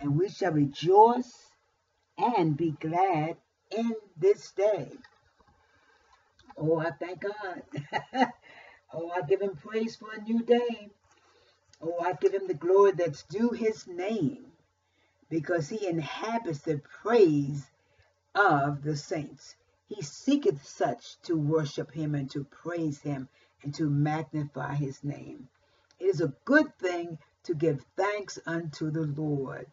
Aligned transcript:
and 0.00 0.18
we 0.18 0.28
shall 0.28 0.52
rejoice 0.52 1.32
and 2.18 2.56
be 2.56 2.72
glad 2.72 3.36
in 3.70 3.94
this 4.16 4.52
day. 4.52 4.90
Oh, 6.56 6.78
I 6.78 6.90
thank 6.90 7.20
God. 7.20 7.62
oh, 8.92 9.10
I 9.10 9.22
give 9.22 9.40
him 9.42 9.56
praise 9.56 9.96
for 9.96 10.12
a 10.12 10.22
new 10.22 10.42
day. 10.42 10.90
Oh, 11.82 11.98
I 12.00 12.12
give 12.12 12.32
him 12.32 12.46
the 12.46 12.54
glory 12.54 12.92
that's 12.92 13.24
due 13.24 13.50
his 13.50 13.86
name 13.86 14.46
because 15.28 15.68
he 15.68 15.86
inhabits 15.86 16.60
the 16.60 16.80
praise 17.02 17.66
of 18.34 18.82
the 18.82 18.96
saints. 18.96 19.56
He 19.88 20.02
seeketh 20.02 20.66
such 20.66 21.20
to 21.22 21.36
worship 21.36 21.92
him 21.92 22.14
and 22.14 22.30
to 22.30 22.44
praise 22.44 23.00
him 23.00 23.28
and 23.62 23.74
to 23.74 23.90
magnify 23.90 24.74
his 24.74 25.02
name. 25.04 25.48
It 25.98 26.06
is 26.06 26.20
a 26.20 26.34
good 26.44 26.76
thing 26.78 27.18
to 27.44 27.54
give 27.54 27.84
thanks 27.96 28.38
unto 28.46 28.90
the 28.90 29.06
Lord, 29.06 29.66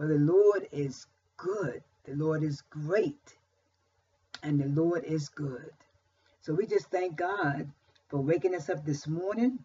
for 0.00 0.06
the 0.06 0.14
Lord 0.14 0.66
is 0.72 1.04
good, 1.36 1.82
the 2.04 2.14
Lord 2.14 2.42
is 2.42 2.62
great, 2.70 3.36
and 4.42 4.58
the 4.58 4.68
Lord 4.68 5.04
is 5.04 5.28
good. 5.28 5.72
So 6.40 6.54
we 6.54 6.66
just 6.66 6.86
thank 6.86 7.16
God 7.16 7.70
for 8.08 8.22
waking 8.22 8.54
us 8.54 8.70
up 8.70 8.82
this 8.82 9.06
morning. 9.06 9.58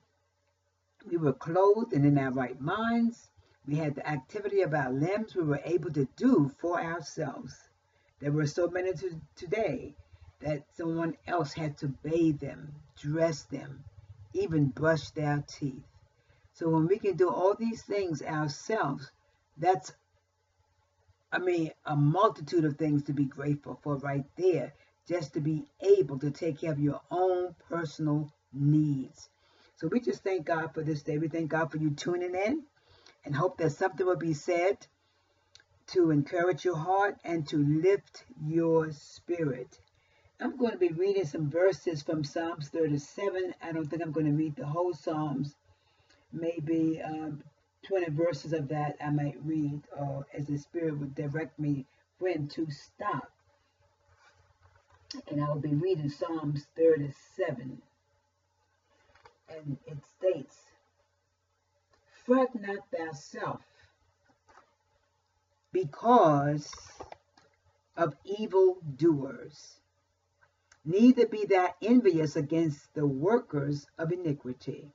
We 1.10 1.16
were 1.16 1.32
clothed 1.32 1.94
and 1.94 2.06
in 2.06 2.18
our 2.18 2.32
right 2.32 2.60
minds. 2.60 3.30
We 3.66 3.76
had 3.76 3.96
the 3.96 4.06
activity 4.06 4.62
of 4.62 4.74
our 4.74 4.92
limbs 4.92 5.34
we 5.34 5.44
were 5.44 5.62
able 5.64 5.94
to 5.94 6.06
do 6.18 6.52
for 6.60 6.84
ourselves. 6.84 7.56
There 8.20 8.34
were 8.34 8.46
so 8.46 8.68
many 8.68 8.92
to, 8.92 9.12
today 9.38 9.96
that 10.42 10.66
someone 10.76 11.16
else 11.28 11.54
had 11.54 11.78
to 11.78 11.88
bathe 11.88 12.42
them, 12.42 12.74
dress 13.00 13.44
them, 13.44 13.86
even 14.34 14.68
brush 14.68 15.12
their 15.12 15.46
teeth. 15.48 15.88
So 16.52 16.68
when 16.68 16.88
we 16.88 17.00
can 17.00 17.16
do 17.16 17.30
all 17.30 17.56
these 17.56 17.84
things 17.84 18.22
ourselves, 18.22 19.10
that's, 19.58 19.94
I 21.36 21.40
mean, 21.40 21.72
a 21.86 21.98
multitude 21.98 22.64
of 22.64 22.78
things 22.78 23.04
to 23.04 23.14
be 23.14 23.26
grateful 23.26 23.78
for 23.84 23.98
right 23.98 24.24
there, 24.38 24.74
just 25.06 25.34
to 25.34 25.42
be 25.42 25.66
able 25.82 26.18
to 26.20 26.32
take 26.32 26.62
care 26.62 26.72
of 26.72 26.80
your 26.80 27.02
own 27.12 27.54
personal 27.68 28.32
needs. 28.54 29.28
So 29.76 29.90
we 29.90 30.00
just 30.00 30.24
thank 30.24 30.46
God 30.46 30.74
for 30.74 30.82
this 30.82 31.04
day. 31.04 31.18
We 31.18 31.28
thank 31.28 31.52
God 31.52 31.72
for 31.72 31.78
you 31.78 31.90
tuning 31.90 32.36
in 32.36 32.64
and 33.26 33.36
hope 33.36 33.58
that 33.58 33.72
something 33.72 34.06
will 34.06 34.16
be 34.16 34.34
said 34.34 34.88
to 35.88 36.12
encourage 36.12 36.64
your 36.64 36.78
heart 36.78 37.18
and 37.26 37.46
to 37.50 37.58
lift 37.58 38.24
your 38.42 38.94
spirit. 38.94 39.78
I'm 40.40 40.56
going 40.56 40.72
to 40.72 40.78
be 40.78 40.88
reading 40.88 41.26
some 41.26 41.50
verses 41.50 42.02
from 42.02 42.24
Psalms 42.24 42.70
37. 42.70 43.56
I 43.62 43.74
don't 43.74 43.90
think 43.90 44.02
I'm 44.02 44.14
going 44.14 44.28
to 44.28 44.32
read 44.32 44.56
the 44.56 44.66
whole 44.66 44.94
Psalms. 44.94 45.54
Maybe 46.32 47.02
um, 47.02 47.44
20 47.86 48.12
verses 48.12 48.54
of 48.54 48.68
that 48.70 48.98
I 49.04 49.10
might 49.10 49.38
read 49.44 49.82
uh, 49.98 50.22
as 50.34 50.48
the 50.48 50.58
Spirit 50.58 50.98
would 51.00 51.16
direct 51.16 51.60
me 51.60 51.86
when 52.20 52.48
to 52.50 52.68
stop. 52.70 53.32
And 55.30 55.44
I 55.44 55.48
will 55.48 55.62
be 55.62 55.76
reading 55.76 56.10
Psalms 56.10 56.66
37. 56.76 57.82
And 59.50 59.78
it 59.86 59.98
states, 60.18 60.58
Fret 62.26 62.50
not 62.56 62.80
thyself 62.96 63.62
because 65.72 66.72
of 67.98 68.16
evil 68.24 68.78
doers, 68.96 69.80
neither 70.84 71.28
be 71.28 71.46
thou 71.46 71.70
envious 71.82 72.36
against 72.36 72.94
the 72.94 73.06
workers 73.06 73.86
of 73.98 74.12
iniquity, 74.12 74.92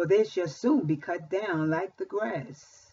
for 0.00 0.06
they 0.06 0.24
shall 0.24 0.48
soon 0.48 0.86
be 0.86 0.96
cut 0.96 1.28
down 1.28 1.68
like 1.68 1.94
the 1.98 2.06
grass, 2.06 2.90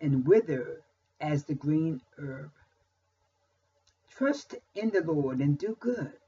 and 0.00 0.26
wither 0.26 0.82
as 1.20 1.44
the 1.44 1.54
green 1.54 2.00
herb. 2.18 2.50
Trust 4.08 4.56
in 4.74 4.90
the 4.90 5.02
Lord 5.02 5.38
and 5.38 5.56
do 5.56 5.76
good. 5.78 6.18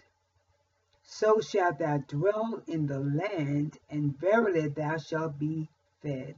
So 1.03 1.41
shalt 1.41 1.81
thou 1.81 1.97
dwell 2.07 2.63
in 2.69 2.87
the 2.87 3.01
land, 3.01 3.77
and 3.91 4.17
verily 4.17 4.69
thou 4.69 4.99
shalt 4.99 5.37
be 5.37 5.69
fed. 6.01 6.37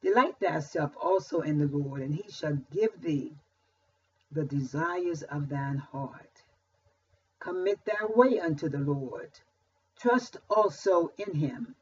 Delight 0.00 0.36
thyself 0.40 0.96
also 0.98 1.42
in 1.42 1.58
the 1.58 1.66
Lord, 1.66 2.00
and 2.00 2.14
he 2.14 2.30
shall 2.30 2.56
give 2.72 2.98
thee 3.02 3.36
the 4.32 4.46
desires 4.46 5.22
of 5.22 5.50
thine 5.50 5.76
heart. 5.92 6.44
Commit 7.40 7.84
thy 7.84 8.06
way 8.06 8.40
unto 8.40 8.70
the 8.70 8.78
Lord. 8.78 9.32
Trust 9.98 10.36
also 10.48 11.10
in 11.16 11.34
him, 11.34 11.74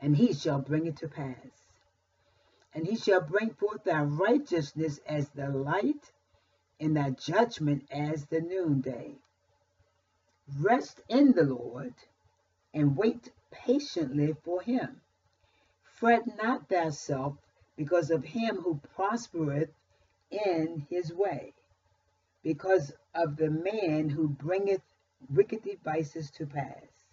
and 0.00 0.16
he 0.16 0.32
shall 0.32 0.60
bring 0.60 0.86
it 0.86 0.96
to 0.98 1.08
pass. 1.08 1.66
And 2.74 2.86
he 2.86 2.96
shall 2.96 3.20
bring 3.20 3.50
forth 3.50 3.84
thy 3.84 4.02
righteousness 4.02 4.98
as 5.06 5.28
the 5.30 5.48
light, 5.48 6.12
and 6.80 6.96
thy 6.96 7.10
judgment 7.10 7.86
as 7.90 8.24
the 8.26 8.40
noonday. 8.40 9.14
Rest 10.58 11.00
in 11.08 11.32
the 11.32 11.44
Lord, 11.44 11.94
and 12.72 12.96
wait 12.96 13.30
patiently 13.50 14.34
for 14.42 14.62
him. 14.62 15.02
Fret 15.82 16.22
not 16.42 16.68
thyself 16.68 17.36
because 17.76 18.10
of 18.10 18.24
him 18.24 18.56
who 18.56 18.80
prospereth 18.94 19.70
in 20.30 20.86
his 20.88 21.12
way, 21.12 21.52
because 22.42 22.92
of 23.14 23.36
the 23.36 23.50
man 23.50 24.08
who 24.08 24.28
bringeth 24.28 24.82
wicked 25.30 25.62
devices 25.62 26.30
to 26.32 26.46
pass. 26.46 27.04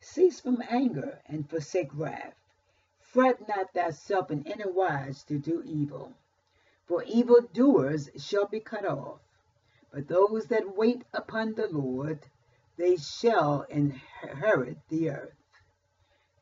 Cease 0.00 0.40
from 0.40 0.62
anger 0.68 1.20
and 1.26 1.48
forsake 1.48 1.90
wrath. 1.92 2.34
Fret 3.00 3.48
not 3.48 3.72
thyself 3.72 4.30
in 4.30 4.46
any 4.46 4.70
wise 4.70 5.24
to 5.24 5.38
do 5.38 5.62
evil, 5.64 6.12
for 6.86 7.02
evil 7.04 7.40
doers 7.40 8.10
shall 8.18 8.46
be 8.46 8.60
cut 8.60 8.84
off. 8.84 9.20
But 9.90 10.08
those 10.08 10.46
that 10.46 10.76
wait 10.76 11.04
upon 11.14 11.54
the 11.54 11.68
Lord, 11.68 12.20
they 12.76 12.96
shall 12.96 13.62
inherit 13.62 14.78
the 14.88 15.10
earth. 15.10 15.34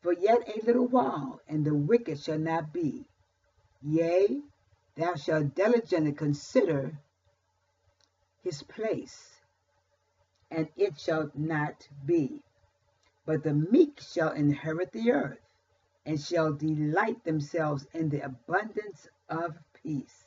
For 0.00 0.12
yet 0.12 0.48
a 0.48 0.66
little 0.66 0.86
while, 0.86 1.40
and 1.48 1.64
the 1.64 1.74
wicked 1.74 2.18
shall 2.18 2.38
not 2.38 2.72
be. 2.72 3.06
Yea, 3.80 4.42
thou 4.96 5.14
shalt 5.14 5.54
diligently 5.54 6.12
consider 6.12 6.98
his 8.42 8.62
place, 8.62 9.33
and 10.54 10.68
it 10.76 11.00
shall 11.00 11.32
not 11.34 11.88
be. 12.06 12.40
But 13.26 13.42
the 13.42 13.54
meek 13.54 14.00
shall 14.00 14.30
inherit 14.30 14.92
the 14.92 15.10
earth, 15.10 15.40
and 16.06 16.20
shall 16.20 16.52
delight 16.52 17.24
themselves 17.24 17.88
in 17.92 18.08
the 18.08 18.20
abundance 18.20 19.08
of 19.28 19.58
peace. 19.82 20.24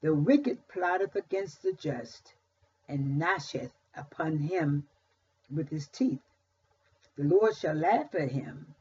The 0.00 0.12
wicked 0.12 0.66
plotteth 0.66 1.14
against 1.14 1.62
the 1.62 1.72
just, 1.72 2.34
and 2.88 3.16
gnasheth 3.16 3.70
upon 3.94 4.38
him 4.38 4.88
with 5.54 5.68
his 5.68 5.86
teeth. 5.86 6.22
The 7.16 7.24
Lord 7.24 7.54
shall 7.54 7.76
laugh 7.76 8.12
at 8.16 8.32
him, 8.32 8.74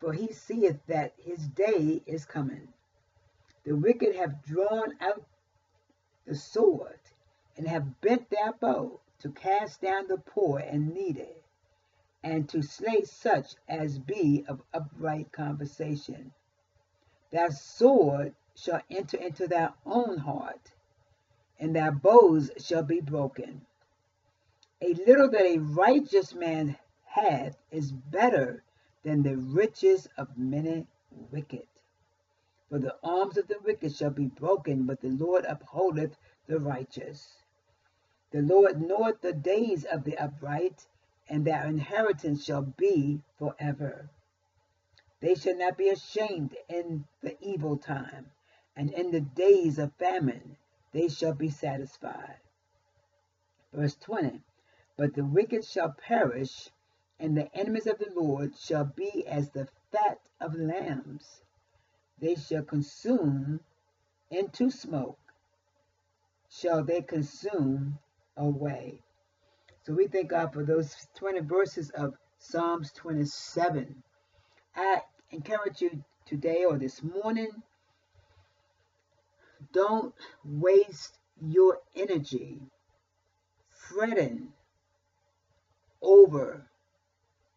for 0.00 0.12
he 0.12 0.32
seeth 0.32 0.84
that 0.86 1.14
his 1.16 1.48
day 1.48 2.02
is 2.04 2.26
coming. 2.26 2.68
The 3.64 3.74
wicked 3.74 4.16
have 4.16 4.44
drawn 4.44 4.98
out 5.00 5.24
the 6.26 6.34
sword, 6.34 7.00
and 7.56 7.66
have 7.66 8.02
bent 8.02 8.28
their 8.28 8.52
bow 8.52 9.00
to 9.20 9.30
cast 9.30 9.80
down 9.80 10.06
the 10.06 10.18
poor 10.18 10.58
and 10.60 10.94
needy, 10.94 11.34
and 12.22 12.48
to 12.48 12.62
slay 12.62 13.02
such 13.02 13.54
as 13.68 13.98
be 13.98 14.44
of 14.48 14.62
upright 14.72 15.32
conversation. 15.32 16.32
Thy 17.30 17.48
sword 17.48 18.34
shall 18.54 18.80
enter 18.90 19.16
into 19.16 19.46
thy 19.46 19.70
own 19.84 20.18
heart, 20.18 20.72
and 21.58 21.74
thy 21.74 21.90
bows 21.90 22.50
shall 22.58 22.82
be 22.82 23.00
broken. 23.00 23.66
A 24.80 24.94
little 24.94 25.28
that 25.30 25.42
a 25.42 25.58
righteous 25.58 26.34
man 26.34 26.76
hath 27.04 27.56
is 27.70 27.90
better 27.92 28.62
than 29.02 29.22
the 29.22 29.36
riches 29.36 30.08
of 30.16 30.38
many 30.38 30.86
wicked. 31.10 31.66
For 32.68 32.78
the 32.78 32.96
arms 33.02 33.36
of 33.38 33.48
the 33.48 33.58
wicked 33.64 33.94
shall 33.94 34.10
be 34.10 34.26
broken, 34.26 34.84
but 34.84 35.00
the 35.00 35.08
Lord 35.08 35.44
upholdeth 35.46 36.16
the 36.46 36.60
righteous. 36.60 37.42
The 38.30 38.42
Lord 38.42 38.82
knoweth 38.82 39.22
the 39.22 39.32
days 39.32 39.86
of 39.86 40.04
the 40.04 40.18
upright, 40.18 40.86
and 41.30 41.46
their 41.46 41.66
inheritance 41.66 42.44
shall 42.44 42.60
be 42.60 43.22
forever. 43.38 44.10
They 45.20 45.34
shall 45.34 45.56
not 45.56 45.78
be 45.78 45.88
ashamed 45.88 46.54
in 46.68 47.06
the 47.22 47.42
evil 47.42 47.78
time, 47.78 48.30
and 48.76 48.90
in 48.90 49.12
the 49.12 49.22
days 49.22 49.78
of 49.78 49.94
famine 49.94 50.58
they 50.92 51.08
shall 51.08 51.32
be 51.32 51.48
satisfied. 51.48 52.40
Verse 53.72 53.96
20 53.96 54.42
But 54.98 55.14
the 55.14 55.24
wicked 55.24 55.64
shall 55.64 55.92
perish, 55.92 56.68
and 57.18 57.34
the 57.34 57.52
enemies 57.56 57.86
of 57.86 57.98
the 57.98 58.12
Lord 58.14 58.54
shall 58.58 58.84
be 58.84 59.26
as 59.26 59.48
the 59.50 59.68
fat 59.90 60.20
of 60.38 60.54
lambs. 60.54 61.40
They 62.18 62.34
shall 62.34 62.62
consume 62.62 63.60
into 64.30 64.70
smoke, 64.70 65.18
shall 66.50 66.84
they 66.84 67.00
consume 67.00 67.98
away. 68.38 69.02
So 69.84 69.92
we 69.94 70.06
thank 70.06 70.30
God 70.30 70.52
for 70.52 70.64
those 70.64 70.94
20 71.16 71.40
verses 71.40 71.90
of 71.90 72.14
Psalms 72.38 72.92
27. 72.92 74.02
I 74.76 75.02
encourage 75.30 75.80
you 75.80 76.04
today 76.26 76.64
or 76.64 76.78
this 76.78 77.02
morning, 77.02 77.50
don't 79.72 80.14
waste 80.44 81.18
your 81.40 81.78
energy 81.96 82.60
fretting 83.70 84.48
over 86.02 86.68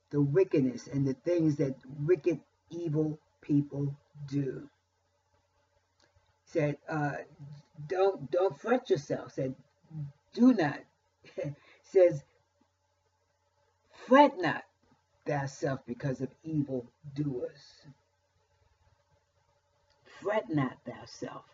the 0.09 0.21
wickedness 0.21 0.87
and 0.87 1.07
the 1.07 1.13
things 1.13 1.57
that 1.57 1.75
wicked, 1.99 2.39
evil 2.69 3.19
people 3.41 3.95
do. 4.27 4.69
Said, 6.45 6.77
uh, 6.89 7.13
don't 7.87 8.29
don't 8.29 8.59
fret 8.59 8.89
yourself. 8.89 9.33
Said, 9.33 9.55
do 10.33 10.53
not. 10.53 10.79
says, 11.83 12.23
fret 14.07 14.33
not 14.37 14.63
thyself 15.25 15.79
because 15.85 16.21
of 16.21 16.29
evil 16.43 16.85
doers. 17.13 17.85
Fret 20.21 20.45
not 20.49 20.77
thyself. 20.85 21.45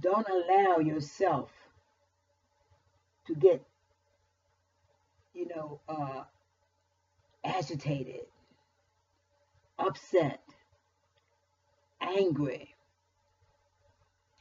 Don't 0.00 0.26
allow 0.28 0.78
yourself 0.78 1.50
to 3.26 3.34
get, 3.34 3.62
you 5.34 5.46
know, 5.48 5.80
uh, 5.88 6.24
agitated, 7.44 8.26
upset, 9.78 10.42
angry, 12.00 12.74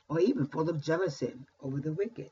or 0.10 0.20
even 0.20 0.48
full 0.48 0.70
of 0.70 0.82
jealousy 0.82 1.34
over 1.62 1.80
the 1.80 1.94
wicked. 1.94 2.32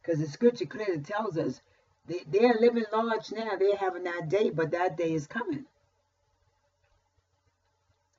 Because 0.00 0.20
the 0.20 0.28
scripture 0.28 0.66
clearly 0.66 1.00
tells 1.00 1.36
us 1.36 1.60
they, 2.06 2.20
they're 2.26 2.56
living 2.58 2.84
large 2.92 3.32
now. 3.32 3.56
They're 3.58 3.76
having 3.76 4.04
that 4.04 4.28
day, 4.28 4.50
but 4.50 4.70
that 4.70 4.96
day 4.96 5.12
is 5.12 5.26
coming. 5.26 5.66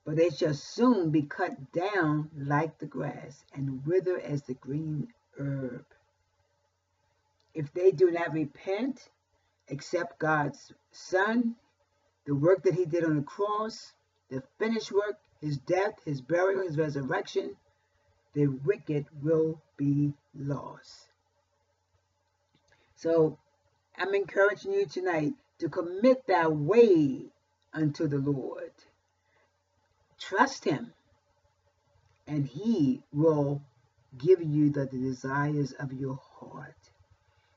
But 0.05 0.17
they 0.17 0.29
shall 0.29 0.53
soon 0.53 1.11
be 1.11 1.23
cut 1.23 1.71
down 1.71 2.29
like 2.37 2.77
the 2.77 2.85
grass 2.85 3.43
and 3.53 3.85
wither 3.85 4.19
as 4.19 4.43
the 4.43 4.53
green 4.53 5.07
herb. 5.39 5.85
If 7.53 7.73
they 7.73 7.91
do 7.91 8.11
not 8.11 8.33
repent, 8.33 9.09
accept 9.69 10.19
God's 10.19 10.73
Son, 10.91 11.55
the 12.25 12.35
work 12.35 12.63
that 12.63 12.75
he 12.75 12.85
did 12.85 13.03
on 13.03 13.15
the 13.15 13.23
cross, 13.23 13.93
the 14.29 14.43
finished 14.57 14.91
work, 14.91 15.17
his 15.41 15.57
death, 15.57 15.95
his 16.05 16.21
burial, 16.21 16.63
his 16.63 16.77
resurrection, 16.77 17.55
the 18.39 18.47
wicked 18.47 19.05
will 19.21 19.61
be 19.75 20.13
lost. 20.33 21.09
So 22.95 23.37
I'm 23.97 24.15
encouraging 24.15 24.71
you 24.71 24.85
tonight 24.85 25.33
to 25.59 25.67
commit 25.67 26.25
thy 26.25 26.47
way 26.47 27.25
unto 27.73 28.07
the 28.07 28.17
Lord. 28.17 28.71
Trust 30.21 30.63
him, 30.63 30.93
and 32.27 32.47
he 32.47 33.01
will 33.11 33.61
give 34.17 34.41
you 34.41 34.69
the 34.69 34.85
desires 34.85 35.73
of 35.73 35.91
your 35.91 36.17
heart. 36.39 36.91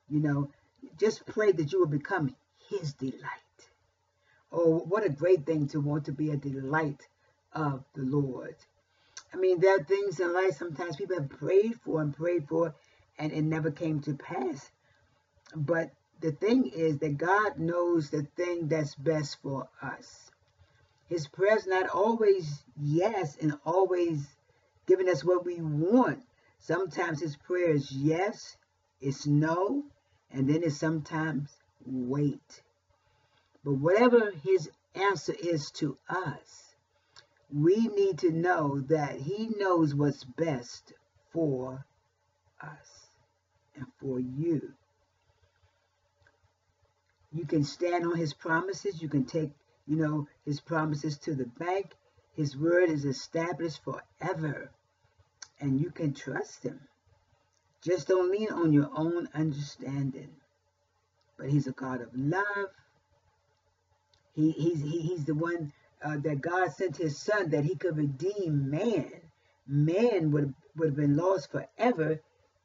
You 0.09 0.19
know, 0.19 0.51
just 0.99 1.25
pray 1.27 1.53
that 1.53 1.73
you 1.73 1.79
will 1.79 1.87
become 1.87 2.35
his 2.71 2.93
delight. 2.95 3.21
Oh, 4.51 4.79
what 4.81 5.05
a 5.05 5.11
great 5.11 5.47
thing 5.47 5.69
to 5.69 5.81
want 5.81 6.07
to 6.07 6.13
be 6.13 6.31
a 6.31 6.37
delight 6.37 7.07
of 7.53 7.85
the 7.95 8.03
Lord. 8.03 8.57
I 9.33 9.37
mean, 9.37 9.61
there 9.61 9.77
are 9.77 9.85
things 9.85 10.21
in 10.21 10.33
life 10.33 10.57
sometimes 10.57 10.97
people 10.97 11.17
have 11.17 11.31
prayed 11.31 11.81
for 11.85 12.01
and 12.01 12.15
prayed 12.15 12.49
for, 12.49 12.75
and 13.19 13.33
it 13.33 13.43
never 13.43 13.71
came 13.71 14.01
to 14.03 14.15
pass. 14.15 14.71
But 15.55 15.91
the 16.21 16.33
thing 16.33 16.67
is 16.67 16.99
that 16.99 17.17
God 17.17 17.59
knows 17.59 18.11
the 18.11 18.27
thing 18.37 18.69
that's 18.69 18.95
best 18.95 19.39
for 19.43 19.69
us. 19.81 20.31
His 21.09 21.29
prayer's 21.29 21.67
not 21.67 21.89
always 21.89 22.63
yes 22.81 23.37
and 23.37 23.59
always 23.65 24.27
giving 24.87 25.09
us 25.09 25.25
what 25.25 25.45
we 25.45 25.61
want. 25.61 26.23
Sometimes 26.59 27.21
his 27.21 27.37
prayer 27.37 27.71
is 27.71 27.91
yes, 27.91 28.57
it's 29.01 29.27
no, 29.27 29.85
and 30.31 30.49
then 30.49 30.63
it's 30.63 30.77
sometimes 30.77 31.51
wait. 31.85 32.63
But 33.65 33.75
whatever 33.75 34.31
his 34.31 34.71
answer 34.95 35.35
is 35.39 35.71
to 35.73 35.99
us, 36.09 36.72
we 37.55 37.89
need 37.89 38.19
to 38.21 38.31
know 38.31 38.81
that 38.89 39.17
he 39.17 39.49
knows 39.59 39.95
what's 39.95 40.25
best 40.25 40.95
for 41.33 41.85
us 42.61 43.11
and 43.75 43.87
for 44.01 44.19
you. 44.19 44.73
You 47.33 47.47
can 47.47 47.65
stand 47.65 48.07
on 48.07 48.17
his 48.17 48.35
promises. 48.35 49.01
You 49.01 49.09
can 49.09 49.25
take, 49.25 49.51
you 49.87 49.97
know, 49.97 50.29
his 50.45 50.61
promises 50.61 51.19
to 51.19 51.35
the 51.35 51.47
bank. 51.47 51.93
His 52.35 52.57
word 52.57 52.91
is 52.91 53.05
established 53.05 53.81
forever. 53.85 54.71
And 55.61 55.81
you 55.81 55.91
can 55.91 56.15
trust 56.15 56.63
him. 56.63 56.81
Just 57.83 58.09
don't 58.09 58.31
lean 58.31 58.51
on 58.51 58.73
your 58.73 58.91
own 58.95 59.29
understanding. 59.35 60.31
But 61.37 61.51
he's 61.51 61.67
a 61.67 61.73
God 61.73 62.01
of 62.01 62.09
love. 62.15 62.69
He, 64.35 64.51
he's, 64.53 64.81
he, 64.81 65.01
he's 65.01 65.25
the 65.25 65.35
one 65.35 65.73
uh, 66.05 66.17
that 66.19 66.41
God 66.41 66.73
sent 66.73 66.97
his 66.97 67.19
son 67.19 67.51
that 67.51 67.65
he 67.65 67.77
could 67.77 67.97
redeem 67.97 68.71
man. 68.71 69.11
Man 69.67 70.31
would, 70.33 70.55
would 70.77 70.89
have 70.89 70.97
been 70.97 71.17
lost 71.17 71.51
forever 71.51 72.21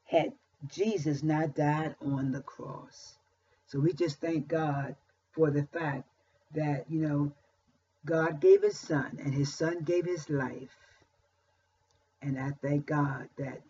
had 0.06 0.34
Jesus 0.68 1.24
not 1.24 1.56
died 1.56 1.96
on 2.02 2.32
the 2.32 2.42
cross. 2.42 3.18
So 3.68 3.80
we 3.80 3.94
just 3.94 4.20
thank 4.20 4.48
God 4.48 4.96
for 5.32 5.52
the 5.52 5.64
fact 5.64 6.06
that, 6.56 6.86
you 6.90 7.02
know, 7.02 7.32
God 8.06 8.40
gave 8.40 8.64
his 8.64 8.80
son 8.80 9.20
and 9.24 9.34
his 9.34 9.54
son 9.54 9.84
gave 9.84 10.06
his 10.06 10.30
life. 10.30 10.76
And 12.22 12.40
I 12.40 12.52
thank 12.62 12.86
God 12.88 13.30
that 13.38 13.62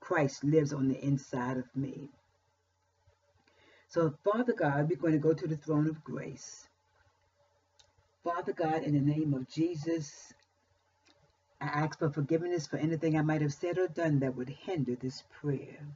Christ 0.00 0.44
lives 0.44 0.72
on 0.72 0.88
the 0.88 1.02
inside 1.02 1.56
of 1.56 1.64
me. 1.74 2.08
So, 3.88 4.14
Father 4.24 4.52
God, 4.52 4.88
we're 4.88 4.96
going 4.96 5.12
to 5.12 5.18
go 5.18 5.32
to 5.32 5.46
the 5.46 5.56
throne 5.56 5.86
of 5.86 6.02
grace. 6.02 6.66
Father 8.24 8.52
God, 8.52 8.84
in 8.84 8.94
the 8.94 9.00
name 9.00 9.34
of 9.34 9.48
Jesus, 9.48 10.32
I 11.60 11.66
ask 11.66 11.98
for 11.98 12.08
forgiveness 12.08 12.68
for 12.68 12.76
anything 12.76 13.18
I 13.18 13.22
might 13.22 13.42
have 13.42 13.52
said 13.52 13.78
or 13.78 13.88
done 13.88 14.20
that 14.20 14.36
would 14.36 14.48
hinder 14.48 14.94
this 14.94 15.24
prayer. 15.40 15.86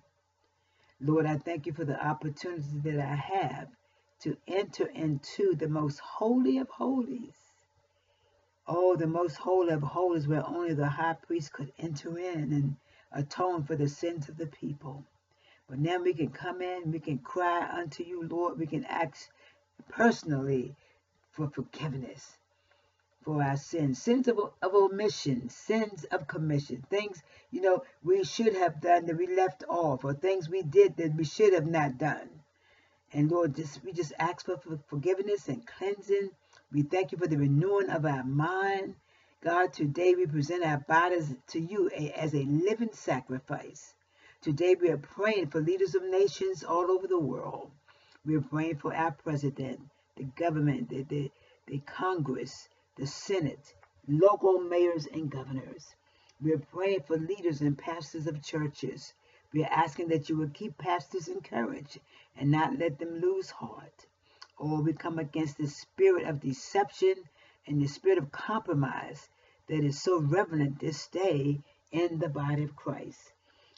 Lord, 1.00 1.25
I 1.25 1.38
thank 1.38 1.66
you 1.66 1.73
for 1.73 1.85
the 1.85 2.04
opportunity 2.04 2.80
that 2.83 2.99
I 2.99 3.14
have 3.14 3.68
to 4.23 4.37
enter 4.49 4.87
into 4.87 5.54
the 5.54 5.68
most 5.68 6.00
holy 6.00 6.59
of 6.59 6.68
holies. 6.68 7.37
Oh, 8.66 8.97
the 8.97 9.06
most 9.06 9.37
holy 9.37 9.73
of 9.73 9.83
holies 9.83 10.26
where 10.26 10.45
only 10.45 10.75
the 10.75 10.88
high 10.88 11.14
priest 11.14 11.52
could 11.52 11.73
enter 11.78 12.18
in 12.18 12.52
and 12.52 12.76
atone 13.12 13.62
for 13.62 13.76
the 13.76 13.88
sins 13.88 14.28
of 14.28 14.37
the 14.37 14.49
people. 14.49 15.04
But 15.68 15.78
now 15.78 15.99
we 15.99 16.12
can 16.12 16.30
come 16.30 16.61
in, 16.61 16.90
we 16.90 16.99
can 16.99 17.18
cry 17.18 17.68
unto 17.68 18.02
you, 18.02 18.26
Lord. 18.26 18.59
We 18.59 18.66
can 18.66 18.85
ask 18.85 19.28
personally 19.88 20.75
for 21.37 21.49
forgiveness 21.50 22.38
for 23.26 23.43
our 23.43 23.57
sins, 23.57 24.00
sins 24.00 24.28
of, 24.28 24.38
of 24.38 24.75
omission, 24.75 25.49
sins 25.49 26.05
of 26.12 26.28
commission, 26.28 26.85
things, 26.88 27.25
you 27.50 27.61
know, 27.61 27.83
we 28.05 28.23
should 28.23 28.55
have 28.55 28.81
done 28.81 29.05
that 29.07 29.16
we 29.16 29.26
left 29.26 29.64
off, 29.69 30.05
or 30.05 30.14
things 30.14 30.49
we 30.49 30.62
did 30.62 30.97
that 30.97 31.12
we 31.16 31.25
should 31.25 31.52
have 31.52 31.66
not 31.66 31.99
done. 31.99 32.31
And 33.12 33.28
Lord, 33.28 33.57
just 33.57 33.83
we 33.85 33.93
just 33.93 34.12
ask 34.21 34.47
for, 34.47 34.57
for 34.59 34.78
forgiveness 34.87 35.49
and 35.49 35.66
cleansing. 35.66 36.31
We 36.73 36.83
thank 36.83 37.11
you 37.11 37.19
for 37.19 37.26
the 37.26 37.37
renewing 37.37 37.90
of 37.90 38.07
our 38.07 38.23
mind. 38.23 38.95
God, 39.43 39.73
today 39.73 40.14
we 40.14 40.26
present 40.26 40.64
our 40.64 40.78
bodies 40.78 41.35
to 41.49 41.61
you 41.61 41.90
as 42.16 42.33
a 42.33 42.45
living 42.45 42.93
sacrifice. 42.93 43.95
Today 44.40 44.76
we 44.81 44.90
are 44.90 44.99
praying 44.99 45.49
for 45.49 45.61
leaders 45.61 45.97
of 45.97 46.05
nations 46.05 46.62
all 46.62 46.93
over 46.93 47.09
the 47.09 47.19
world. 47.19 47.73
We 48.25 48.37
are 48.37 48.40
praying 48.40 48.76
for 48.76 48.95
our 48.95 49.12
president, 49.12 49.81
the 50.16 50.25
government, 50.25 50.88
the, 50.88 51.02
the, 51.02 51.30
the 51.66 51.78
Congress, 51.80 52.68
the 52.96 53.06
Senate, 53.06 53.75
local 54.08 54.61
mayors 54.61 55.06
and 55.06 55.30
governors. 55.30 55.94
We're 56.40 56.58
praying 56.58 57.02
for 57.06 57.16
leaders 57.16 57.61
and 57.61 57.76
pastors 57.78 58.26
of 58.26 58.42
churches. 58.42 59.12
We're 59.52 59.68
asking 59.70 60.08
that 60.08 60.28
you 60.28 60.37
would 60.38 60.54
keep 60.54 60.78
pastors 60.78 61.28
encouraged 61.28 61.99
and 62.37 62.50
not 62.50 62.78
let 62.78 62.99
them 62.99 63.20
lose 63.20 63.50
heart. 63.50 64.06
Or 64.58 64.82
we 64.82 64.92
come 64.92 65.18
against 65.18 65.58
the 65.58 65.68
spirit 65.68 66.26
of 66.26 66.40
deception 66.40 67.14
and 67.66 67.80
the 67.80 67.87
spirit 67.88 68.18
of 68.18 68.32
compromise 68.32 69.28
that 69.68 69.85
is 69.85 70.02
so 70.02 70.20
prevalent 70.20 70.80
this 70.80 71.08
day 71.08 71.61
in 71.92 72.18
the 72.18 72.28
body 72.28 72.62
of 72.62 72.76
Christ. 72.76 73.32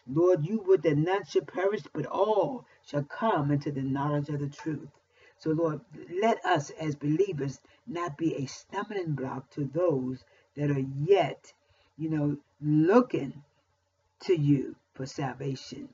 Lord, 0.06 0.46
you 0.46 0.62
would 0.66 0.82
that 0.82 0.96
none 0.96 1.24
should 1.24 1.48
perish, 1.48 1.82
but 1.92 2.06
all 2.06 2.66
shall 2.86 3.04
come 3.04 3.50
into 3.50 3.70
the 3.72 3.82
knowledge 3.82 4.28
of 4.28 4.40
the 4.40 4.48
truth. 4.48 4.90
So, 5.38 5.50
Lord, 5.50 5.80
let 6.20 6.44
us 6.44 6.70
as 6.70 6.96
believers 6.96 7.60
not 7.86 8.18
be 8.18 8.34
a 8.34 8.46
stumbling 8.46 9.12
block 9.12 9.48
to 9.50 9.64
those 9.64 10.24
that 10.56 10.70
are 10.70 10.84
yet, 11.04 11.52
you 11.96 12.10
know, 12.10 12.36
looking 12.60 13.44
to 14.20 14.34
you 14.34 14.74
for 14.94 15.06
salvation. 15.06 15.88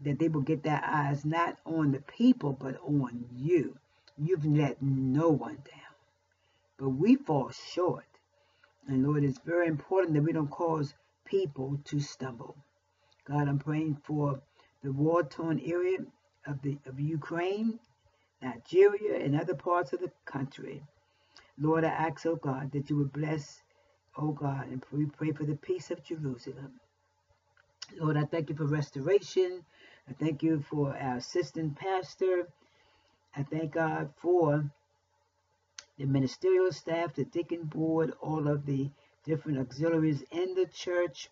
That 0.00 0.18
they 0.18 0.28
will 0.28 0.40
get 0.40 0.62
their 0.62 0.82
eyes 0.82 1.26
not 1.26 1.58
on 1.66 1.92
the 1.92 2.00
people, 2.00 2.52
but 2.52 2.80
on 2.82 3.26
you. 3.36 3.76
You've 4.16 4.46
let 4.46 4.80
no 4.80 5.28
one 5.28 5.56
down. 5.56 5.94
But 6.78 6.88
we 6.90 7.16
fall 7.16 7.50
short. 7.50 8.06
And 8.86 9.06
Lord, 9.06 9.24
it's 9.24 9.38
very 9.38 9.68
important 9.68 10.14
that 10.14 10.22
we 10.22 10.32
don't 10.32 10.50
cause 10.50 10.94
people 11.26 11.78
to 11.84 12.00
stumble. 12.00 12.56
God, 13.26 13.46
I'm 13.46 13.58
praying 13.58 13.98
for 14.04 14.40
the 14.82 14.90
war-torn 14.90 15.60
area 15.60 15.98
of 16.46 16.62
the 16.62 16.78
of 16.86 16.98
Ukraine, 16.98 17.78
Nigeria, 18.42 19.24
and 19.24 19.38
other 19.40 19.54
parts 19.54 19.92
of 19.92 20.00
the 20.00 20.10
country. 20.24 20.82
Lord, 21.58 21.84
I 21.84 21.88
ask, 21.88 22.24
oh 22.26 22.36
God, 22.36 22.72
that 22.72 22.88
you 22.90 22.96
would 22.96 23.12
bless, 23.12 23.62
oh 24.16 24.32
God, 24.32 24.68
and 24.68 24.82
we 24.92 25.06
pray 25.06 25.32
for 25.32 25.44
the 25.44 25.56
peace 25.56 25.90
of 25.90 26.02
Jerusalem. 26.02 26.80
Lord, 27.98 28.16
I 28.16 28.24
thank 28.24 28.48
you 28.50 28.56
for 28.56 28.66
restoration. 28.66 29.64
I 30.08 30.12
thank 30.14 30.42
you 30.42 30.60
for 30.70 30.96
our 30.96 31.16
assistant 31.16 31.76
pastor. 31.76 32.48
I 33.36 33.42
thank 33.42 33.72
God 33.72 34.12
for 34.16 34.70
the 35.98 36.06
ministerial 36.06 36.72
staff, 36.72 37.14
the 37.14 37.24
deacon 37.24 37.64
board, 37.64 38.12
all 38.20 38.48
of 38.48 38.64
the 38.66 38.90
different 39.24 39.58
auxiliaries 39.58 40.22
in 40.30 40.54
the 40.54 40.66
church. 40.66 41.28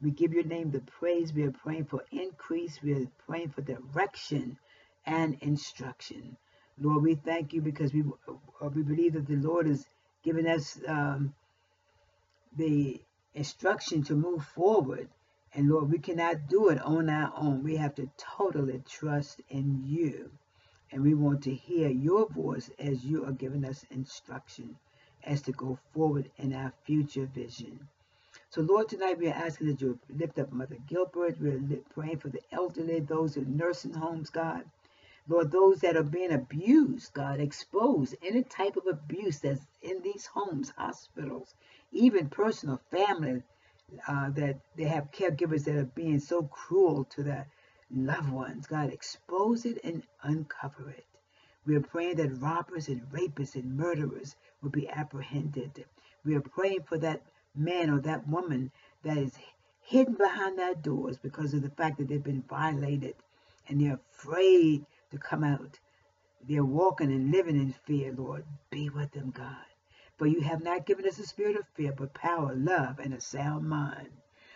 We 0.00 0.10
give 0.12 0.32
your 0.32 0.44
name 0.44 0.70
the 0.70 0.80
praise. 0.80 1.32
We 1.32 1.44
are 1.44 1.52
praying 1.52 1.86
for 1.86 2.04
increase. 2.12 2.80
We 2.82 2.94
are 2.94 3.06
praying 3.26 3.50
for 3.50 3.62
direction 3.62 4.58
and 5.06 5.36
instruction. 5.40 6.36
Lord, 6.80 7.02
we 7.02 7.14
thank 7.14 7.52
you 7.52 7.60
because 7.60 7.92
we 7.92 8.02
uh, 8.28 8.68
we 8.68 8.82
believe 8.82 9.12
that 9.14 9.26
the 9.26 9.36
Lord 9.36 9.66
has 9.66 9.86
given 10.22 10.46
us 10.46 10.78
um, 10.88 11.34
the 12.56 13.00
instruction 13.34 14.02
to 14.04 14.14
move 14.14 14.44
forward. 14.44 15.08
And 15.52 15.68
Lord, 15.68 15.90
we 15.90 15.98
cannot 15.98 16.48
do 16.48 16.68
it 16.70 16.80
on 16.82 17.08
our 17.08 17.32
own. 17.36 17.62
We 17.62 17.76
have 17.76 17.94
to 17.96 18.10
totally 18.16 18.82
trust 18.88 19.40
in 19.48 19.84
you. 19.84 20.32
And 20.90 21.02
we 21.02 21.14
want 21.14 21.42
to 21.44 21.54
hear 21.54 21.88
your 21.88 22.28
voice 22.28 22.70
as 22.78 23.04
you 23.04 23.24
are 23.24 23.32
giving 23.32 23.64
us 23.64 23.84
instruction 23.90 24.76
as 25.24 25.42
to 25.42 25.52
go 25.52 25.78
forward 25.92 26.30
in 26.36 26.52
our 26.52 26.72
future 26.84 27.26
vision. 27.26 27.88
So, 28.50 28.62
Lord, 28.62 28.88
tonight 28.88 29.18
we 29.18 29.28
are 29.28 29.34
asking 29.34 29.68
that 29.68 29.80
you 29.80 29.98
lift 30.08 30.38
up 30.38 30.52
Mother 30.52 30.76
Gilbert. 30.86 31.40
We're 31.40 31.60
praying 31.92 32.18
for 32.18 32.28
the 32.28 32.42
elderly, 32.52 33.00
those 33.00 33.36
in 33.36 33.56
nursing 33.56 33.94
homes, 33.94 34.30
God. 34.30 34.64
Lord, 35.26 35.50
those 35.50 35.80
that 35.80 35.96
are 35.96 36.02
being 36.02 36.32
abused, 36.32 37.14
God, 37.14 37.40
exposed 37.40 38.14
any 38.22 38.42
type 38.42 38.76
of 38.76 38.86
abuse 38.86 39.38
that's 39.38 39.66
in 39.80 40.02
these 40.02 40.26
homes, 40.26 40.70
hospitals, 40.76 41.54
even 41.92 42.28
personal 42.28 42.80
family, 42.90 43.42
uh, 44.06 44.30
that 44.30 44.60
they 44.76 44.84
have 44.84 45.10
caregivers 45.10 45.64
that 45.64 45.76
are 45.76 45.84
being 45.84 46.18
so 46.20 46.42
cruel 46.42 47.04
to 47.04 47.22
their 47.22 47.46
loved 47.90 48.30
ones. 48.30 48.66
God, 48.66 48.92
expose 48.92 49.64
it 49.64 49.78
and 49.82 50.02
uncover 50.22 50.90
it. 50.90 51.06
We 51.66 51.76
are 51.76 51.80
praying 51.80 52.16
that 52.16 52.40
robbers 52.42 52.88
and 52.88 53.02
rapists 53.10 53.54
and 53.54 53.76
murderers 53.76 54.36
will 54.60 54.70
be 54.70 54.88
apprehended. 54.88 55.86
We 56.24 56.34
are 56.34 56.42
praying 56.42 56.82
for 56.82 56.98
that 56.98 57.22
man 57.54 57.88
or 57.88 58.00
that 58.00 58.28
woman 58.28 58.72
that 59.02 59.16
is 59.16 59.32
hidden 59.80 60.14
behind 60.14 60.58
their 60.58 60.74
doors 60.74 61.16
because 61.16 61.54
of 61.54 61.62
the 61.62 61.70
fact 61.70 61.98
that 61.98 62.08
they've 62.08 62.22
been 62.22 62.42
violated 62.42 63.14
and 63.68 63.80
they're 63.80 64.00
afraid 64.12 64.84
to 65.14 65.18
come 65.18 65.44
out. 65.44 65.78
They're 66.46 66.64
walking 66.64 67.10
and 67.10 67.32
living 67.32 67.56
in 67.56 67.72
fear, 67.86 68.12
Lord. 68.12 68.44
Be 68.70 68.90
with 68.90 69.12
them, 69.12 69.30
God. 69.30 69.64
For 70.18 70.26
you 70.26 70.40
have 70.42 70.62
not 70.62 70.86
given 70.86 71.06
us 71.06 71.18
a 71.18 71.26
spirit 71.26 71.56
of 71.56 71.66
fear, 71.74 71.92
but 71.92 72.14
power, 72.14 72.54
love, 72.54 72.98
and 72.98 73.14
a 73.14 73.20
sound 73.20 73.68
mind. 73.68 74.10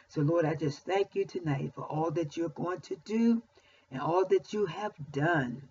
So, 0.08 0.20
Lord, 0.20 0.44
I 0.44 0.54
just 0.54 0.84
thank 0.84 1.14
you 1.14 1.24
tonight 1.24 1.72
for 1.74 1.84
all 1.84 2.10
that 2.12 2.36
you're 2.36 2.50
going 2.50 2.80
to 2.82 2.96
do 3.04 3.42
and 3.90 4.00
all 4.00 4.24
that 4.26 4.52
you 4.52 4.66
have 4.66 4.92
done. 5.10 5.62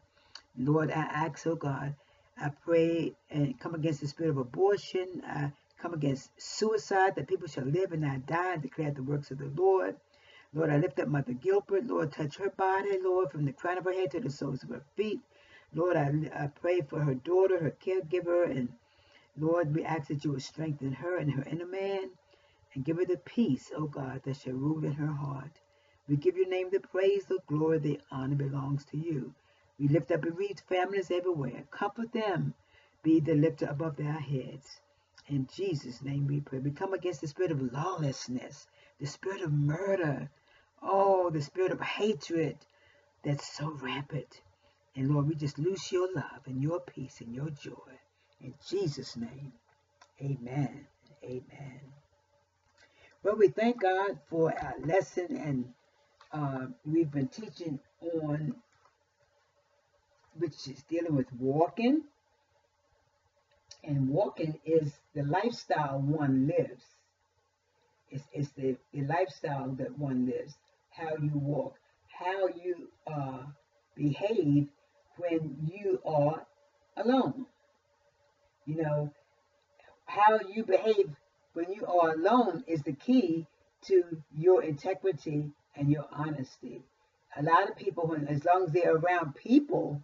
Lord, 0.58 0.92
I 0.92 1.02
ask, 1.02 1.46
oh 1.46 1.56
God, 1.56 1.96
I 2.38 2.50
pray 2.50 3.14
and 3.30 3.60
come 3.60 3.76
against 3.76 4.02
the 4.02 4.08
spirit 4.08 4.32
of 4.32 4.38
abortion. 4.38 5.22
I 5.26 5.52
come 5.80 5.94
against 5.94 6.30
suicide, 6.38 7.16
that 7.16 7.28
people 7.28 7.48
shall 7.48 7.66
live 7.66 7.92
and 7.92 8.02
not 8.02 8.26
die 8.26 8.54
and 8.54 8.62
declare 8.62 8.92
the 8.92 9.04
works 9.04 9.32
of 9.32 9.38
the 9.38 9.52
Lord. 9.56 9.96
Lord, 10.54 10.70
I 10.70 10.78
lift 10.78 11.00
up 11.00 11.08
Mother 11.08 11.34
Gilbert. 11.34 11.86
Lord, 11.86 12.12
touch 12.12 12.38
her 12.38 12.50
body, 12.50 12.98
Lord, 13.02 13.32
from 13.32 13.46
the 13.46 13.54
crown 13.54 13.78
of 13.78 13.86
her 13.86 13.94
head 13.94 14.12
to 14.12 14.20
the 14.20 14.30
soles 14.30 14.64
of 14.64 14.70
her 14.70 14.84
feet. 14.96 15.22
Lord, 15.74 15.98
I, 15.98 16.12
I 16.34 16.48
pray 16.48 16.82
for 16.82 17.02
her 17.02 17.16
daughter, 17.16 17.60
her 17.60 17.72
caregiver, 17.72 18.50
and 18.50 18.70
Lord, 19.38 19.76
we 19.76 19.84
ask 19.84 20.08
that 20.08 20.24
you 20.26 20.32
would 20.32 20.42
strengthen 20.42 20.94
her 20.94 21.18
and 21.18 21.32
her 21.32 21.44
inner 21.44 21.66
man 21.68 22.10
and 22.74 22.86
give 22.86 22.98
her 22.98 23.06
the 23.06 23.18
peace, 23.18 23.72
O 23.76 23.86
God, 23.86 24.24
that 24.24 24.38
shall 24.38 24.54
rule 24.54 24.84
in 24.86 24.94
her 24.94 25.12
heart. 25.14 25.60
We 26.08 26.16
give 26.16 26.38
your 26.38 26.48
name 26.48 26.70
the 26.72 26.80
praise, 26.80 27.26
the 27.26 27.40
glory, 27.48 27.80
the 27.80 28.02
honor 28.12 28.36
belongs 28.36 28.86
to 28.86 28.98
you. 28.98 29.34
We 29.78 29.88
lift 29.90 30.12
up 30.12 30.22
bereaved 30.22 30.62
families 30.62 31.12
everywhere. 31.12 31.66
Comfort 31.70 32.12
them. 32.14 32.54
Be 33.04 33.20
the 33.20 33.36
lifter 33.36 33.68
above 33.68 33.98
their 33.98 34.14
heads. 34.14 34.80
In 35.28 35.48
Jesus' 35.54 36.02
name 36.02 36.28
we 36.28 36.40
pray. 36.40 36.60
We 36.60 36.72
come 36.72 36.94
against 36.94 37.22
the 37.22 37.28
spirit 37.28 37.52
of 37.52 37.74
lawlessness, 37.74 38.68
the 39.00 39.08
spirit 39.08 39.42
of 39.42 39.52
murder, 39.52 40.30
oh, 40.82 41.30
the 41.30 41.42
spirit 41.42 41.72
of 41.72 41.82
hatred 41.82 42.58
that's 43.24 43.58
so 43.58 43.72
rampant. 43.82 44.42
And 44.96 45.10
Lord, 45.14 45.28
we 45.28 45.36
just 45.36 45.60
loose 45.60 45.92
your 45.92 46.14
love 46.14 46.42
and 46.46 46.62
your 46.62 46.80
peace 46.80 47.22
and 47.22 47.34
your 47.34 47.50
joy. 47.50 48.00
In 48.42 48.54
Jesus' 48.68 49.16
name, 49.16 49.54
amen. 50.22 50.88
Amen. 51.24 51.82
Well, 53.24 53.36
we 53.36 53.50
thank 53.50 53.82
God 53.82 54.20
for 54.30 54.54
our 54.54 54.76
lesson, 54.86 55.36
and 55.36 55.74
uh, 56.32 56.68
we've 56.86 57.12
been 57.12 57.28
teaching 57.28 57.80
on 58.02 58.56
which 60.38 60.68
is 60.68 60.84
dealing 60.84 61.16
with 61.16 61.32
walking. 61.34 62.04
And 63.84 64.10
walking 64.10 64.60
is 64.66 64.94
the 65.14 65.24
lifestyle 65.24 66.00
one 66.00 66.48
lives. 66.48 66.84
It's, 68.10 68.24
it's 68.32 68.50
the, 68.52 68.78
the 68.94 69.02
lifestyle 69.02 69.70
that 69.80 69.98
one 69.98 70.26
lives, 70.26 70.56
how 70.90 71.16
you 71.22 71.32
walk, 71.34 71.76
how 72.08 72.48
you 72.48 72.90
uh, 73.06 73.44
behave 73.96 74.68
when 75.18 75.58
you 75.68 76.00
are 76.06 76.46
alone. 76.96 77.46
You 78.66 78.82
know, 78.82 79.14
how 80.06 80.40
you 80.54 80.64
behave 80.64 81.10
when 81.54 81.72
you 81.72 81.86
are 81.86 82.14
alone 82.14 82.64
is 82.68 82.82
the 82.84 82.94
key 82.94 83.46
to 83.88 84.04
your 84.36 84.64
integrity 84.64 85.52
and 85.76 85.90
your 85.92 86.06
honesty. 86.12 86.82
A 87.38 87.44
lot 87.44 87.70
of 87.70 87.76
people, 87.76 88.08
when 88.08 88.28
as 88.28 88.44
long 88.46 88.66
as 88.66 88.72
they're 88.72 88.96
around 88.96 89.36
people, 89.36 90.02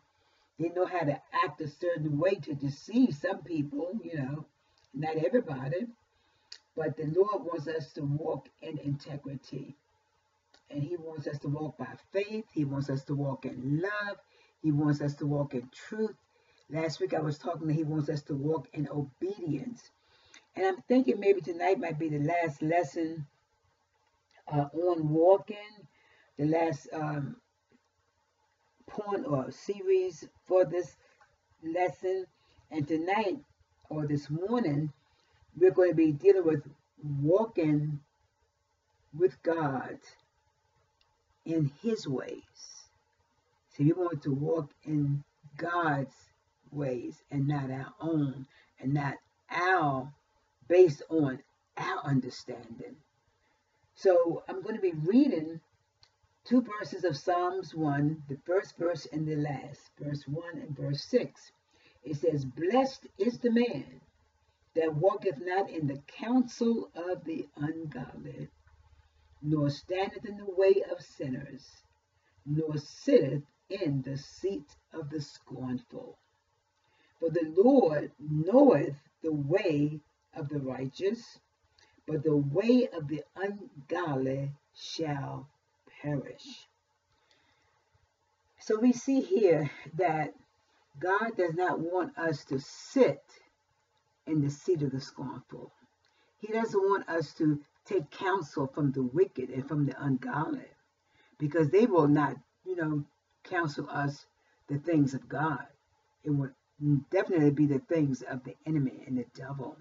they 0.59 0.69
know 0.69 0.85
how 0.85 0.99
to 0.99 1.19
act 1.43 1.61
a 1.61 1.67
certain 1.67 2.19
way 2.19 2.35
to 2.35 2.53
deceive 2.53 3.15
some 3.15 3.39
people, 3.43 3.99
you 4.03 4.17
know, 4.17 4.45
not 4.93 5.15
everybody. 5.17 5.87
But 6.75 6.97
the 6.97 7.05
Lord 7.05 7.45
wants 7.45 7.67
us 7.67 7.93
to 7.93 8.01
walk 8.01 8.49
in 8.61 8.79
integrity. 8.79 9.75
And 10.69 10.81
He 10.83 10.97
wants 10.97 11.27
us 11.27 11.37
to 11.39 11.47
walk 11.47 11.77
by 11.77 11.93
faith. 12.11 12.45
He 12.51 12.65
wants 12.65 12.89
us 12.89 13.03
to 13.05 13.15
walk 13.15 13.45
in 13.45 13.81
love. 13.81 14.17
He 14.61 14.71
wants 14.71 15.01
us 15.01 15.15
to 15.15 15.27
walk 15.27 15.53
in 15.53 15.69
truth. 15.71 16.15
Last 16.69 16.99
week 16.99 17.13
I 17.13 17.19
was 17.19 17.37
talking 17.37 17.67
that 17.67 17.73
He 17.73 17.83
wants 17.83 18.09
us 18.09 18.23
to 18.23 18.35
walk 18.35 18.67
in 18.73 18.87
obedience. 18.89 19.81
And 20.55 20.65
I'm 20.65 20.81
thinking 20.87 21.19
maybe 21.19 21.41
tonight 21.41 21.79
might 21.79 21.99
be 21.99 22.09
the 22.09 22.19
last 22.19 22.61
lesson 22.61 23.27
uh, 24.51 24.65
on 24.73 25.09
walking, 25.09 25.57
the 26.37 26.45
last 26.45 26.87
um, 26.93 27.35
point 28.87 29.25
or 29.27 29.51
series 29.51 30.27
for 30.45 30.65
this 30.65 30.95
lesson. 31.63 32.25
And 32.71 32.87
tonight 32.87 33.37
or 33.89 34.07
this 34.07 34.29
morning, 34.29 34.91
we're 35.57 35.71
going 35.71 35.91
to 35.91 35.95
be 35.95 36.11
dealing 36.11 36.45
with 36.45 36.63
walking 37.21 37.99
with 39.17 39.41
God 39.43 39.97
in 41.45 41.71
His 41.81 42.07
ways. 42.07 42.41
So 43.69 43.83
we 43.83 43.93
want 43.93 44.23
to 44.23 44.31
walk 44.31 44.69
in 44.83 45.23
God's 45.57 46.15
ways 46.71 47.15
and 47.31 47.47
not 47.47 47.69
our 47.69 47.93
own 47.99 48.45
and 48.79 48.93
not 48.93 49.15
our 49.49 50.11
based 50.67 51.03
on 51.09 51.39
our 51.77 51.99
understanding. 52.03 52.95
So 53.95 54.43
I'm 54.47 54.61
going 54.61 54.75
to 54.75 54.81
be 54.81 54.93
reading 54.93 55.59
two 56.45 56.61
verses 56.79 57.03
of 57.03 57.17
Psalms 57.17 57.73
1, 57.75 58.23
the 58.27 58.37
first 58.45 58.77
verse 58.77 59.07
and 59.11 59.27
the 59.27 59.35
last, 59.35 59.79
verse 59.99 60.23
1 60.27 60.43
and 60.57 60.75
verse 60.75 61.03
6. 61.05 61.51
It 62.03 62.17
says, 62.17 62.43
Blessed 62.43 63.07
is 63.17 63.39
the 63.39 63.51
man 63.51 64.01
that 64.75 64.95
walketh 64.95 65.39
not 65.39 65.69
in 65.69 65.87
the 65.87 66.01
counsel 66.07 66.89
of 66.95 67.23
the 67.25 67.47
ungodly, 67.55 68.49
nor 69.41 69.69
standeth 69.69 70.25
in 70.25 70.37
the 70.37 70.49
way 70.49 70.83
of 70.91 71.01
sinners, 71.01 71.83
nor 72.45 72.77
sitteth 72.77 73.43
in 73.69 74.01
the 74.01 74.17
seat 74.17 74.75
of 74.93 75.09
the 75.09 75.21
scornful. 75.21 76.17
For 77.19 77.29
the 77.29 77.53
Lord 77.55 78.11
knoweth 78.19 78.95
the 79.21 79.33
way 79.33 80.01
of 80.33 80.49
the 80.49 80.59
righteous, 80.59 81.39
but 82.05 82.23
the 82.23 82.35
way 82.35 82.87
of 82.91 83.07
the 83.07 83.23
ungodly 83.35 84.51
shall 84.75 85.47
perish. 86.01 86.67
So 88.59 88.79
we 88.79 88.93
see 88.93 89.21
here 89.21 89.69
that 89.95 90.33
God 90.99 91.35
does 91.37 91.53
not 91.53 91.79
want 91.79 92.17
us 92.17 92.45
to 92.45 92.59
sit 92.59 93.21
in 94.27 94.41
the 94.41 94.49
seat 94.49 94.81
of 94.81 94.91
the 94.91 95.01
scornful. 95.01 95.71
He 96.37 96.51
doesn't 96.51 96.79
want 96.79 97.07
us 97.09 97.33
to 97.35 97.61
take 97.85 98.09
counsel 98.11 98.67
from 98.67 98.91
the 98.91 99.03
wicked 99.03 99.49
and 99.49 99.67
from 99.67 99.85
the 99.85 100.01
ungodly 100.01 100.67
because 101.37 101.69
they 101.69 101.85
will 101.85 102.07
not, 102.07 102.35
you 102.65 102.75
know, 102.75 103.03
counsel 103.43 103.89
us 103.89 104.25
the 104.67 104.77
things 104.77 105.13
of 105.13 105.27
God. 105.27 105.65
It 106.23 106.31
would 106.31 106.53
definitely 107.09 107.51
be 107.51 107.65
the 107.65 107.79
things 107.79 108.21
of 108.21 108.43
the 108.43 108.55
enemy 108.65 109.03
and 109.05 109.17
the 109.17 109.25
devil. 109.35 109.77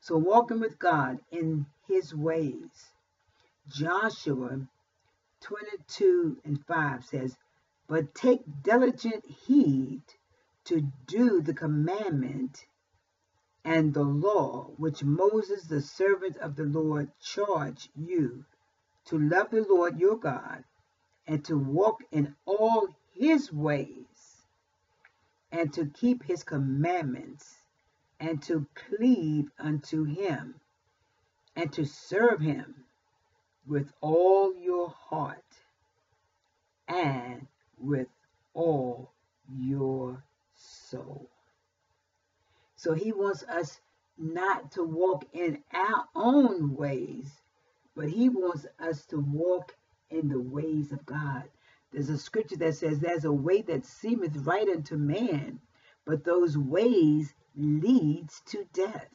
So 0.00 0.16
walking 0.16 0.60
with 0.60 0.78
God 0.78 1.18
in 1.30 1.66
his 1.88 2.14
ways. 2.14 2.92
Joshua 3.68 4.66
22 5.40 6.38
and 6.44 6.64
5 6.66 7.04
says, 7.04 7.36
But 7.88 8.14
take 8.14 8.40
diligent 8.62 9.24
heed 9.46 10.02
to 10.64 10.80
do 11.06 11.40
the 11.40 11.54
commandment 11.54 12.66
and 13.64 13.94
the 13.94 14.02
law 14.02 14.70
which 14.76 15.02
Moses, 15.02 15.64
the 15.64 15.80
servant 15.80 16.36
of 16.36 16.56
the 16.56 16.64
Lord, 16.64 17.10
charged 17.20 17.88
you 17.96 18.44
to 19.06 19.18
love 19.18 19.50
the 19.50 19.64
Lord 19.68 19.98
your 19.98 20.16
God 20.16 20.64
and 21.26 21.44
to 21.46 21.58
walk 21.58 22.02
in 22.12 22.34
all 22.44 22.88
his 23.14 23.52
ways 23.52 24.44
and 25.50 25.72
to 25.72 25.86
keep 25.86 26.24
his 26.24 26.42
commandments 26.42 27.54
and 28.20 28.42
to 28.42 28.66
cleave 28.74 29.50
unto 29.58 30.04
him 30.04 30.54
and 31.56 31.72
to 31.72 31.84
serve 31.84 32.40
him 32.40 32.84
with 33.66 33.92
all 34.00 34.54
your 34.56 34.90
heart 34.90 35.38
and 36.88 37.46
with 37.78 38.08
all 38.52 39.10
your 39.48 40.22
soul. 40.54 41.30
So 42.84 42.92
he 42.92 43.12
wants 43.12 43.42
us 43.44 43.80
not 44.18 44.72
to 44.72 44.84
walk 44.84 45.24
in 45.32 45.64
our 45.72 46.04
own 46.14 46.76
ways, 46.76 47.40
but 47.96 48.10
he 48.10 48.28
wants 48.28 48.66
us 48.78 49.06
to 49.06 49.20
walk 49.20 49.74
in 50.10 50.28
the 50.28 50.38
ways 50.38 50.92
of 50.92 51.06
God. 51.06 51.44
There's 51.90 52.10
a 52.10 52.18
scripture 52.18 52.58
that 52.58 52.74
says, 52.74 53.00
There's 53.00 53.24
a 53.24 53.32
way 53.32 53.62
that 53.62 53.86
seemeth 53.86 54.36
right 54.36 54.68
unto 54.68 54.96
man, 54.96 55.60
but 56.04 56.24
those 56.24 56.58
ways 56.58 57.32
leads 57.56 58.42
to 58.48 58.66
death. 58.74 59.08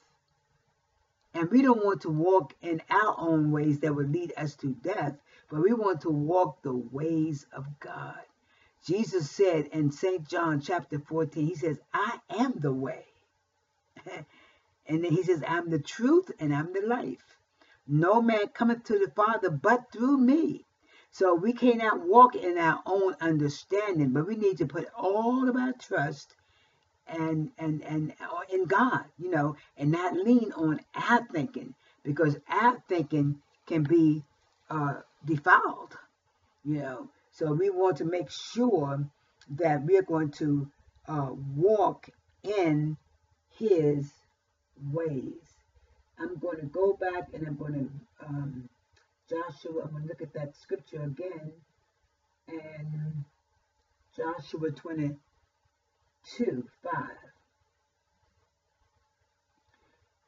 And 1.35 1.51
we 1.51 1.61
don't 1.61 1.85
want 1.85 2.01
to 2.01 2.09
walk 2.09 2.55
in 2.63 2.81
our 2.89 3.13
own 3.19 3.51
ways 3.51 3.81
that 3.81 3.93
would 3.93 4.11
lead 4.11 4.33
us 4.35 4.55
to 4.55 4.73
death, 4.81 5.15
but 5.47 5.61
we 5.61 5.73
want 5.73 6.01
to 6.01 6.09
walk 6.09 6.63
the 6.63 6.73
ways 6.73 7.45
of 7.53 7.79
God. 7.79 8.23
Jesus 8.83 9.29
said 9.29 9.67
in 9.67 9.91
St. 9.91 10.27
John 10.27 10.59
chapter 10.59 10.97
14, 10.97 11.45
He 11.45 11.53
says, 11.53 11.79
I 11.93 12.19
am 12.31 12.55
the 12.57 12.73
way. 12.73 13.05
And 14.87 15.03
then 15.03 15.11
he 15.11 15.23
says, 15.23 15.43
I'm 15.47 15.69
the 15.69 15.79
truth 15.79 16.31
and 16.39 16.53
I'm 16.53 16.73
the 16.73 16.81
life. 16.81 17.37
No 17.87 18.21
man 18.21 18.47
cometh 18.53 18.83
to 18.85 18.99
the 18.99 19.11
Father 19.15 19.49
but 19.49 19.91
through 19.91 20.17
me. 20.17 20.65
So 21.11 21.33
we 21.33 21.53
cannot 21.53 22.07
walk 22.07 22.35
in 22.35 22.57
our 22.57 22.81
own 22.85 23.15
understanding, 23.19 24.11
but 24.11 24.27
we 24.27 24.35
need 24.35 24.59
to 24.59 24.67
put 24.67 24.87
all 24.95 25.49
of 25.49 25.55
our 25.55 25.73
trust 25.73 26.35
and 27.07 27.51
and 27.57 27.81
and 27.81 28.13
uh, 28.21 28.41
in 28.53 28.65
God, 28.65 29.05
you 29.17 29.31
know, 29.31 29.55
and 29.77 29.91
not 29.91 30.13
lean 30.15 30.51
on 30.55 30.79
our 30.93 31.25
thinking 31.31 31.73
because 32.03 32.37
our 32.47 32.77
thinking 32.87 33.41
can 33.65 33.83
be 33.83 34.23
uh, 34.69 34.95
defiled, 35.25 35.97
you 36.63 36.79
know. 36.81 37.09
So 37.31 37.53
we 37.53 37.69
want 37.69 37.97
to 37.97 38.05
make 38.05 38.29
sure 38.29 39.03
that 39.51 39.83
we're 39.83 40.03
going 40.03 40.31
to 40.31 40.69
uh, 41.07 41.29
walk 41.55 42.09
in 42.43 42.97
his 43.59 44.11
ways. 44.91 45.35
I'm 46.17 46.37
going 46.37 46.59
to 46.59 46.65
go 46.65 46.93
back 46.93 47.29
and 47.33 47.45
I'm 47.45 47.57
going 47.57 47.73
to, 47.73 48.25
um, 48.25 48.69
Joshua, 49.29 49.83
I'm 49.83 49.91
going 49.91 50.03
to 50.03 50.09
look 50.09 50.21
at 50.21 50.33
that 50.33 50.55
scripture 50.55 51.03
again. 51.03 51.51
And 52.47 53.25
Joshua 54.15 54.71
22, 54.71 56.67
5. 56.83 56.93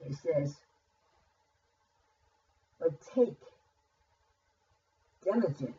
It 0.01 0.15
says, 0.15 0.55
But 2.79 3.01
take 3.15 3.37
diligent 5.23 5.75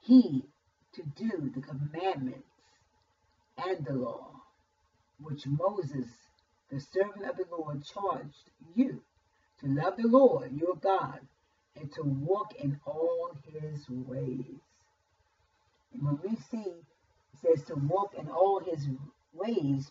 heed 0.00 0.44
to 0.92 1.02
do 1.16 1.50
the 1.54 1.60
commandments 1.60 2.48
and 3.58 3.84
the 3.84 3.92
law 3.92 4.36
which 5.18 5.46
Moses, 5.46 6.06
the 6.70 6.80
servant 6.80 7.24
of 7.24 7.36
the 7.36 7.46
Lord, 7.50 7.84
charged 7.84 8.50
you 8.74 9.02
to 9.60 9.66
love 9.66 9.96
the 9.96 10.08
Lord 10.08 10.52
your 10.52 10.76
God 10.76 11.20
and 11.74 11.90
to 11.92 12.02
walk 12.02 12.54
in 12.62 12.78
all 12.86 13.30
his 13.44 13.84
ways. 13.88 14.60
And 15.92 16.02
when 16.02 16.18
we 16.22 16.36
see, 16.50 16.70
it 16.70 17.40
says 17.42 17.64
to 17.66 17.74
walk 17.74 18.14
in 18.18 18.28
all 18.28 18.60
his 18.60 18.88
ways, 19.32 19.90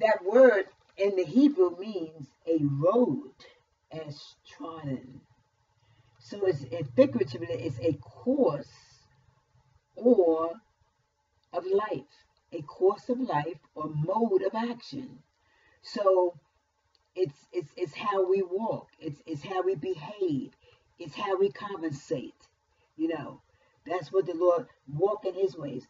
that 0.00 0.24
word 0.24 0.66
in 0.96 1.16
the 1.16 1.24
Hebrew 1.24 1.76
means 1.78 2.28
a 2.46 2.58
road 2.62 3.32
as 3.90 4.20
trodden. 4.56 5.20
So 6.20 6.46
it's 6.46 6.64
figuratively, 6.94 7.48
it's 7.50 7.78
a 7.80 7.94
course 7.94 8.68
or 9.96 10.52
of 11.52 11.64
life 11.66 12.04
a 12.52 12.62
course 12.62 13.08
of 13.08 13.20
life 13.20 13.58
or 13.74 13.88
mode 13.88 14.42
of 14.42 14.54
action. 14.54 15.18
So 15.82 16.34
it's 17.14 17.38
it's 17.52 17.70
it's 17.76 17.94
how 17.94 18.28
we 18.28 18.42
walk, 18.42 18.88
it's 19.00 19.20
it's 19.26 19.42
how 19.42 19.62
we 19.62 19.74
behave, 19.74 20.52
it's 20.98 21.14
how 21.14 21.36
we 21.36 21.50
compensate. 21.50 22.34
You 22.96 23.08
know, 23.08 23.40
that's 23.86 24.12
what 24.12 24.26
the 24.26 24.34
Lord 24.34 24.66
walk 24.92 25.24
in 25.24 25.34
his 25.34 25.56
ways. 25.56 25.86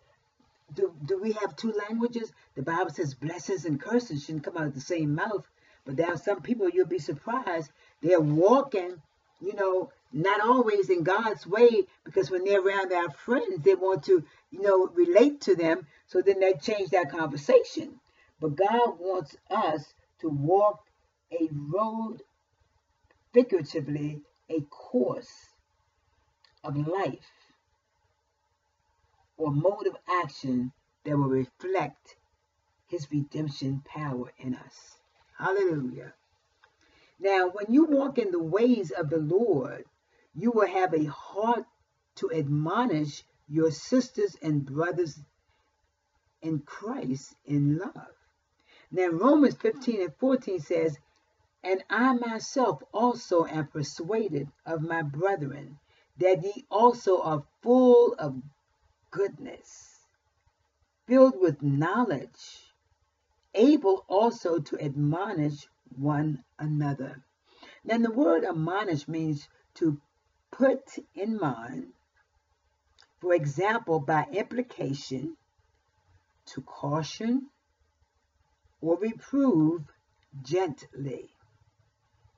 Do, 0.74 0.94
do 1.04 1.18
we 1.18 1.32
have 1.32 1.56
two 1.56 1.72
languages? 1.88 2.30
The 2.54 2.62
Bible 2.62 2.90
says 2.90 3.14
blessings 3.14 3.64
and 3.64 3.80
curses 3.80 4.24
shouldn't 4.24 4.44
come 4.44 4.58
out 4.58 4.66
of 4.66 4.74
the 4.74 4.80
same 4.80 5.14
mouth. 5.14 5.46
But 5.86 5.96
there 5.96 6.12
are 6.12 6.18
some 6.18 6.42
people 6.42 6.68
you'll 6.68 6.86
be 6.86 6.98
surprised. 6.98 7.70
They're 8.02 8.20
walking, 8.20 9.00
you 9.40 9.54
know, 9.54 9.90
not 10.12 10.42
always 10.42 10.90
in 10.90 11.02
God's 11.02 11.46
way 11.46 11.86
because 12.04 12.30
when 12.30 12.44
they're 12.44 12.60
around 12.60 12.90
their 12.90 13.08
friends, 13.08 13.62
they 13.62 13.74
want 13.74 14.04
to, 14.04 14.24
you 14.50 14.62
know, 14.62 14.88
relate 14.94 15.40
to 15.42 15.54
them. 15.54 15.86
So 16.06 16.22
then 16.22 16.40
they 16.40 16.54
change 16.54 16.90
that 16.90 17.10
conversation. 17.10 18.00
But 18.40 18.56
God 18.56 18.98
wants 18.98 19.36
us 19.50 19.92
to 20.20 20.28
walk 20.28 20.84
a 21.32 21.48
road, 21.52 22.22
figuratively, 23.32 24.22
a 24.48 24.60
course 24.70 25.50
of 26.64 26.76
life 26.76 27.30
or 29.36 29.52
mode 29.52 29.86
of 29.86 29.96
action 30.08 30.72
that 31.04 31.16
will 31.16 31.28
reflect 31.28 32.16
his 32.88 33.10
redemption 33.10 33.82
power 33.84 34.32
in 34.38 34.54
us. 34.54 34.98
Hallelujah. 35.38 36.14
Now, 37.20 37.48
when 37.48 37.66
you 37.68 37.84
walk 37.84 38.18
in 38.18 38.30
the 38.30 38.42
ways 38.42 38.90
of 38.90 39.10
the 39.10 39.18
Lord, 39.18 39.84
you 40.34 40.50
will 40.50 40.66
have 40.66 40.94
a 40.94 41.04
heart 41.04 41.64
to 42.16 42.30
admonish 42.32 43.24
your 43.48 43.70
sisters 43.70 44.36
and 44.42 44.64
brothers 44.64 45.18
in 46.42 46.60
Christ 46.60 47.34
in 47.44 47.78
love. 47.78 48.14
Now, 48.90 49.08
Romans 49.08 49.54
15 49.56 50.02
and 50.02 50.14
14 50.16 50.60
says, 50.60 50.98
And 51.62 51.82
I 51.90 52.12
myself 52.14 52.82
also 52.92 53.44
am 53.46 53.66
persuaded 53.68 54.48
of 54.64 54.82
my 54.82 55.02
brethren 55.02 55.78
that 56.18 56.42
ye 56.42 56.64
also 56.70 57.20
are 57.20 57.44
full 57.62 58.14
of 58.18 58.42
goodness, 59.10 60.06
filled 61.06 61.40
with 61.40 61.62
knowledge, 61.62 62.72
able 63.54 64.04
also 64.08 64.58
to 64.58 64.80
admonish 64.80 65.66
one 65.96 66.44
another. 66.58 67.22
Now, 67.84 67.98
the 67.98 68.10
word 68.10 68.44
admonish 68.44 69.08
means 69.08 69.48
to 69.74 70.00
put 70.50 70.98
in 71.14 71.38
mind, 71.38 71.92
for 73.20 73.34
example, 73.34 74.00
by 74.00 74.26
implication, 74.32 75.36
to 76.46 76.62
caution 76.62 77.48
or 78.80 78.96
reprove 78.98 79.82
gently. 80.42 81.28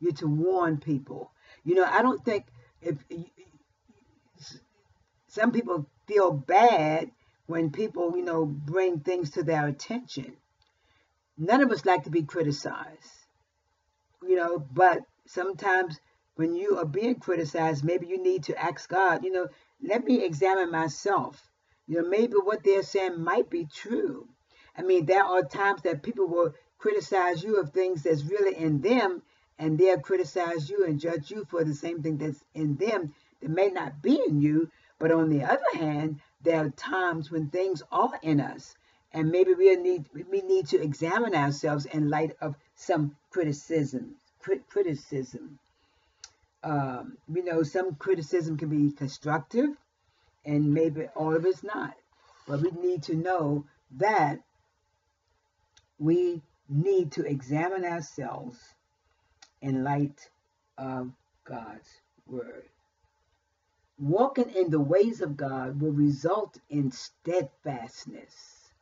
You're 0.00 0.12
to 0.12 0.26
warn 0.26 0.78
people. 0.78 1.30
You 1.64 1.74
know, 1.74 1.84
I 1.84 2.02
don't 2.02 2.24
think 2.24 2.46
if 2.80 2.96
some 5.28 5.52
people 5.52 5.86
feel 6.06 6.32
bad 6.32 7.10
when 7.46 7.70
people, 7.70 8.16
you 8.16 8.24
know, 8.24 8.46
bring 8.46 9.00
things 9.00 9.30
to 9.32 9.42
their 9.42 9.66
attention. 9.66 10.36
None 11.36 11.62
of 11.62 11.70
us 11.70 11.84
like 11.84 12.04
to 12.04 12.10
be 12.10 12.22
criticized, 12.22 13.26
you 14.26 14.36
know, 14.36 14.58
but 14.58 15.00
sometimes 15.26 15.98
when 16.40 16.56
you 16.56 16.78
are 16.78 16.86
being 16.86 17.16
criticized, 17.16 17.84
maybe 17.84 18.06
you 18.06 18.16
need 18.16 18.44
to 18.44 18.58
ask 18.58 18.88
God, 18.88 19.22
you 19.24 19.30
know, 19.30 19.48
let 19.82 20.06
me 20.06 20.24
examine 20.24 20.70
myself. 20.70 21.50
You 21.86 22.00
know, 22.00 22.08
maybe 22.08 22.32
what 22.42 22.64
they're 22.64 22.82
saying 22.82 23.22
might 23.22 23.50
be 23.50 23.66
true. 23.66 24.26
I 24.74 24.80
mean, 24.80 25.04
there 25.04 25.22
are 25.22 25.42
times 25.42 25.82
that 25.82 26.02
people 26.02 26.26
will 26.26 26.54
criticize 26.78 27.44
you 27.44 27.60
of 27.60 27.72
things 27.72 28.04
that's 28.04 28.24
really 28.24 28.56
in 28.56 28.80
them, 28.80 29.20
and 29.58 29.76
they'll 29.76 30.00
criticize 30.00 30.70
you 30.70 30.86
and 30.86 30.98
judge 30.98 31.30
you 31.30 31.44
for 31.44 31.62
the 31.62 31.74
same 31.74 32.02
thing 32.02 32.16
that's 32.16 32.42
in 32.54 32.76
them 32.76 33.12
that 33.42 33.50
may 33.50 33.68
not 33.68 34.00
be 34.00 34.18
in 34.26 34.40
you. 34.40 34.70
But 34.98 35.12
on 35.12 35.28
the 35.28 35.44
other 35.44 35.72
hand, 35.74 36.20
there 36.40 36.64
are 36.64 36.70
times 36.70 37.30
when 37.30 37.50
things 37.50 37.82
are 37.92 38.18
in 38.22 38.40
us, 38.40 38.74
and 39.12 39.30
maybe 39.30 39.52
we 39.52 39.76
need 39.76 40.06
we 40.14 40.40
need 40.40 40.68
to 40.68 40.80
examine 40.80 41.34
ourselves 41.34 41.84
in 41.84 42.08
light 42.08 42.34
of 42.40 42.56
some 42.76 43.14
criticism. 43.30 44.14
Crit- 44.38 44.66
criticism. 44.70 45.58
Um, 46.62 47.16
we 47.28 47.42
know 47.42 47.62
some 47.62 47.94
criticism 47.94 48.56
can 48.56 48.68
be 48.68 48.92
constructive, 48.92 49.70
and 50.44 50.74
maybe 50.74 51.06
all 51.16 51.34
of 51.34 51.46
it's 51.46 51.62
not. 51.62 51.94
But 52.46 52.60
we 52.60 52.70
need 52.70 53.02
to 53.04 53.14
know 53.14 53.66
that 53.96 54.40
we 55.98 56.42
need 56.68 57.12
to 57.12 57.24
examine 57.24 57.84
ourselves 57.84 58.58
in 59.60 59.84
light 59.84 60.30
of 60.78 61.12
God's 61.44 61.88
word. 62.26 62.68
Walking 63.98 64.50
in 64.50 64.70
the 64.70 64.80
ways 64.80 65.20
of 65.20 65.36
God 65.36 65.80
will 65.80 65.92
result 65.92 66.58
in 66.70 66.90
steadfastness. 66.90 68.72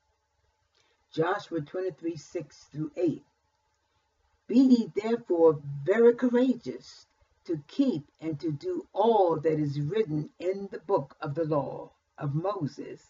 Joshua 1.13 1.61
23 1.61 2.17
6 2.17 2.57
through 2.71 2.93
8. 2.97 3.25
Be 4.47 4.59
ye 4.59 4.93
therefore 4.95 5.61
very 5.85 6.15
courageous 6.15 7.08
to 7.49 7.59
keep 7.67 8.05
and 8.21 8.39
to 8.39 8.53
do 8.53 8.87
all 8.93 9.41
that 9.41 9.59
is 9.59 9.81
written 9.81 10.29
in 10.39 10.69
the 10.71 10.81
book 10.81 11.17
of 11.23 11.35
the 11.35 11.45
law 11.45 11.91
of 12.19 12.35
Moses, 12.35 13.01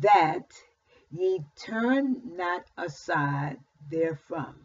that 0.00 0.50
ye 1.12 1.44
turn 1.56 2.20
not 2.36 2.64
aside 2.76 3.58
therefrom 3.88 4.56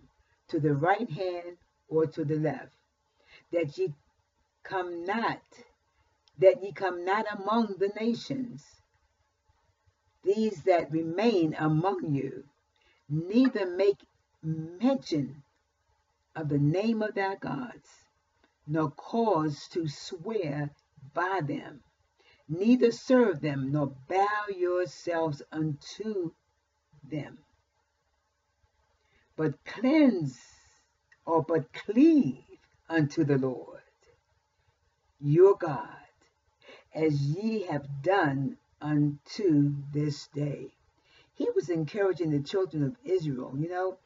to 0.47 0.59
the 0.59 0.73
right 0.73 1.07
hand 1.07 1.57
or 1.87 2.07
to 2.07 2.25
the 2.25 2.39
left, 2.39 2.73
that 3.51 3.77
ye 3.77 3.93
come 4.63 5.05
not, 5.05 5.43
that 6.39 6.63
ye 6.63 6.71
come 6.71 7.05
not 7.05 7.27
among 7.31 7.75
the 7.77 7.91
nations, 7.99 8.63
these 10.23 10.63
that 10.63 10.91
remain 10.91 11.55
among 11.59 12.15
you, 12.15 12.43
neither 13.07 13.67
make 13.67 13.99
mention 14.41 15.43
of 16.35 16.49
the 16.49 16.57
name 16.57 17.03
of 17.03 17.13
their 17.13 17.35
gods, 17.35 18.04
nor 18.67 18.91
cause 18.91 19.67
to 19.69 19.87
swear 19.87 20.71
by 21.13 21.41
them, 21.41 21.81
neither 22.47 22.91
serve 22.91 23.41
them, 23.41 23.71
nor 23.71 23.87
bow 24.07 24.45
yourselves 24.55 25.41
unto 25.51 26.31
them, 27.03 27.37
but 29.35 29.63
cleanse 29.65 30.39
or 31.25 31.43
but 31.43 31.71
cleave 31.73 32.43
unto 32.89 33.23
the 33.23 33.37
Lord 33.37 33.81
your 35.19 35.55
God, 35.55 35.89
as 36.93 37.21
ye 37.21 37.63
have 37.63 38.01
done 38.01 38.57
unto 38.81 39.75
this 39.91 40.27
day. 40.27 40.71
He 41.33 41.49
was 41.55 41.69
encouraging 41.69 42.31
the 42.31 42.41
children 42.41 42.83
of 42.83 42.95
Israel. 43.03 43.53
You 43.57 43.69
know, 43.69 43.97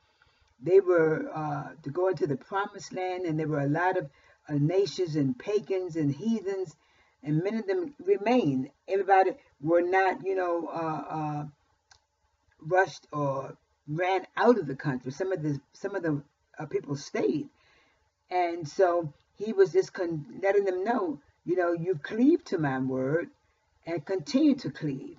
they 0.62 0.80
were 0.80 1.30
uh, 1.34 1.70
to 1.84 1.90
go 1.90 2.08
into 2.10 2.26
the 2.28 2.38
promised 2.38 2.94
land, 2.94 3.26
and 3.26 3.40
there 3.40 3.48
were 3.48 3.60
a 3.60 3.68
lot 3.68 3.98
of 3.98 4.10
nations 4.56 5.16
and 5.16 5.38
pagans 5.38 5.96
and 5.96 6.14
heathens, 6.14 6.76
and 7.24 7.44
many 7.44 7.60
of 7.60 7.68
them 7.68 7.94
remained. 8.00 8.70
Everybody 8.88 9.32
were 9.62 9.82
not, 9.82 10.26
you 10.26 10.36
know, 10.36 10.68
uh, 10.68 11.14
uh 11.14 11.46
rushed 12.62 13.08
or 13.12 13.58
ran 13.88 14.26
out 14.36 14.58
of 14.58 14.68
the 14.68 14.76
country. 14.76 15.12
Some 15.12 15.32
of 15.32 15.42
the 15.42 15.60
some 15.74 15.96
of 15.96 16.04
the 16.04 16.22
uh, 16.58 16.66
people 16.66 16.96
stayed, 16.96 17.50
and 18.30 18.68
so 18.68 19.14
he 19.36 19.54
was 19.54 19.72
just 19.72 19.94
con- 19.94 20.40
letting 20.42 20.66
them 20.66 20.84
know, 20.84 21.20
you 21.46 21.56
know, 21.56 21.74
you 21.74 21.96
cleave 21.96 22.44
to 22.46 22.58
my 22.58 22.80
word 22.80 23.30
and 23.86 24.06
continue 24.06 24.56
to 24.56 24.70
cleave. 24.70 25.18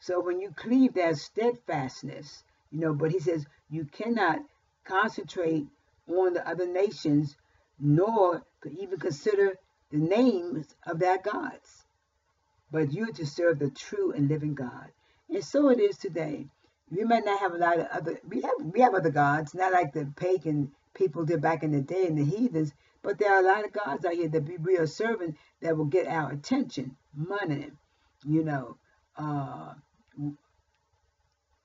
So 0.00 0.20
when 0.20 0.40
you 0.40 0.52
cleave, 0.54 0.94
there's 0.94 1.22
steadfastness, 1.22 2.44
you 2.70 2.80
know. 2.80 2.94
But 2.94 3.10
he 3.10 3.18
says 3.18 3.46
you 3.70 3.84
cannot 3.84 4.40
concentrate 4.84 5.66
on 6.08 6.34
the 6.34 6.48
other 6.48 6.66
nations, 6.66 7.36
nor 7.78 8.42
could 8.60 8.72
even 8.78 8.98
consider 8.98 9.54
the 9.90 9.98
names 9.98 10.74
of 10.86 10.98
their 10.98 11.18
gods. 11.18 11.84
But 12.70 12.92
you 12.92 13.12
to 13.12 13.26
serve 13.26 13.58
the 13.58 13.70
true 13.70 14.12
and 14.12 14.28
living 14.28 14.54
God. 14.54 14.90
And 15.30 15.44
so 15.44 15.70
it 15.70 15.80
is 15.80 15.96
today. 15.96 16.46
We 16.90 17.04
might 17.04 17.24
not 17.24 17.40
have 17.40 17.52
a 17.52 17.58
lot 17.58 17.78
of 17.78 17.86
other 17.86 18.20
we 18.26 18.42
have 18.42 18.54
we 18.62 18.80
have 18.80 18.94
other 18.94 19.10
gods, 19.10 19.54
not 19.54 19.72
like 19.72 19.92
the 19.92 20.12
pagan 20.16 20.72
people 20.94 21.24
did 21.24 21.40
back 21.40 21.62
in 21.62 21.72
the 21.72 21.80
day 21.80 22.06
and 22.06 22.18
the 22.18 22.24
heathens, 22.24 22.72
but 23.02 23.18
there 23.18 23.32
are 23.32 23.40
a 23.40 23.46
lot 23.46 23.64
of 23.64 23.72
gods 23.72 24.04
out 24.04 24.14
here 24.14 24.28
that 24.28 24.60
we 24.60 24.78
are 24.78 24.86
serving 24.86 25.36
that 25.60 25.76
will 25.76 25.84
get 25.84 26.06
our 26.06 26.30
attention, 26.32 26.96
money, 27.14 27.70
you 28.24 28.42
know, 28.42 28.76
uh, 29.16 29.74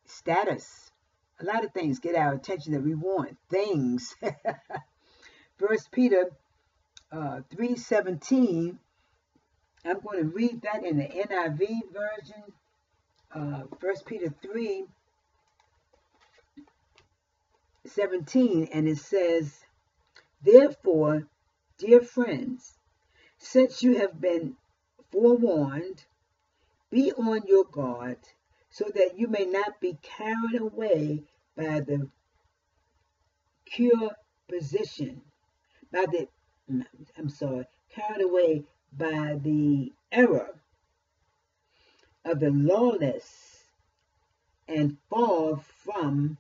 status, 0.06 0.92
a 1.40 1.46
lot 1.46 1.64
of 1.64 1.72
things 1.72 2.00
get 2.00 2.16
our 2.16 2.34
attention 2.34 2.74
that 2.74 2.84
we 2.84 2.96
want. 2.96 3.38
Things. 3.50 4.16
First 5.58 5.92
Peter 5.92 6.30
uh, 7.12 7.42
3.17, 7.56 8.78
I'm 9.86 10.00
going 10.00 10.20
to 10.20 10.26
read 10.26 10.62
that 10.64 10.84
in 10.84 10.98
the 10.98 11.04
NIV 11.04 11.60
version. 11.94 12.44
Uh, 13.34 13.64
First 13.80 14.06
Peter 14.06 14.34
3, 14.42 14.86
17, 17.86 18.70
and 18.74 18.88
it 18.88 18.98
says, 18.98 19.60
Therefore, 20.42 21.28
dear 21.78 22.02
friends, 22.02 22.74
since 23.38 23.84
you 23.84 23.98
have 24.00 24.20
been 24.20 24.56
forewarned, 25.12 26.04
be 26.90 27.12
on 27.12 27.42
your 27.48 27.66
guard, 27.66 28.18
so 28.70 28.86
that 28.96 29.20
you 29.20 29.28
may 29.28 29.46
not 29.46 29.80
be 29.80 29.98
carried 30.02 30.60
away 30.60 31.24
by 31.56 31.82
the 31.82 32.10
pure 33.66 34.12
position, 34.48 35.22
by 35.94 36.06
the, 36.08 36.28
mm, 36.70 36.84
I'm 37.18 37.30
sorry, 37.30 37.66
carried 37.94 38.24
away 38.24 38.64
by 38.92 39.38
the 39.42 39.94
error 40.12 40.56
of 42.26 42.40
the 42.40 42.50
lawless 42.50 43.66
and 44.68 44.98
fall 45.10 45.58
from 45.58 46.38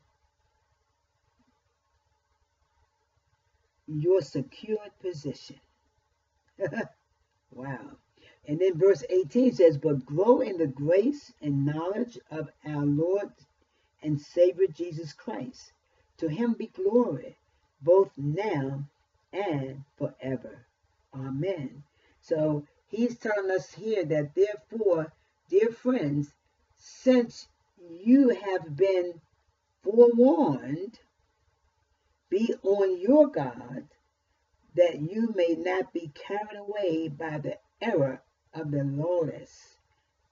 your 3.88 4.22
secured 4.22 4.92
position. 5.00 5.58
wow. 7.52 7.98
And 8.48 8.60
then 8.60 8.78
verse 8.78 9.04
18 9.08 9.54
says, 9.54 9.78
But 9.78 10.06
grow 10.06 10.40
in 10.40 10.58
the 10.58 10.68
grace 10.68 11.32
and 11.42 11.66
knowledge 11.66 12.18
of 12.32 12.50
our 12.66 12.86
Lord 12.86 13.30
and 14.02 14.20
Savior 14.20 14.68
Jesus 14.68 15.14
Christ. 15.14 15.74
To 16.18 16.28
him 16.28 16.54
be 16.54 16.68
glory, 16.68 17.38
both 17.82 18.12
now 18.18 18.86
and 19.34 19.84
forever. 19.98 20.66
Amen. 21.14 21.84
So 22.22 22.66
he's 22.88 23.18
telling 23.18 23.52
us 23.52 23.74
here 23.74 24.06
that 24.06 24.36
therefore, 24.36 25.12
dear 25.50 25.72
friends, 25.72 26.34
since 26.78 27.48
you 27.90 28.30
have 28.30 28.76
been 28.76 29.20
forewarned, 29.84 31.00
be 32.30 32.54
on 32.64 33.00
your 33.00 33.28
guard 33.28 33.88
that 34.76 35.00
you 35.00 35.34
may 35.36 35.56
not 35.58 35.94
be 35.94 36.12
carried 36.16 36.58
away 36.58 37.08
by 37.08 37.38
the 37.38 37.58
error 37.82 38.22
of 38.54 38.72
the 38.72 38.84
lawless 38.84 39.78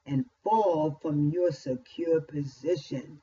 and 0.06 0.24
fall 0.42 0.98
from 1.00 1.30
your 1.30 1.52
secure 1.52 2.20
position. 2.20 3.20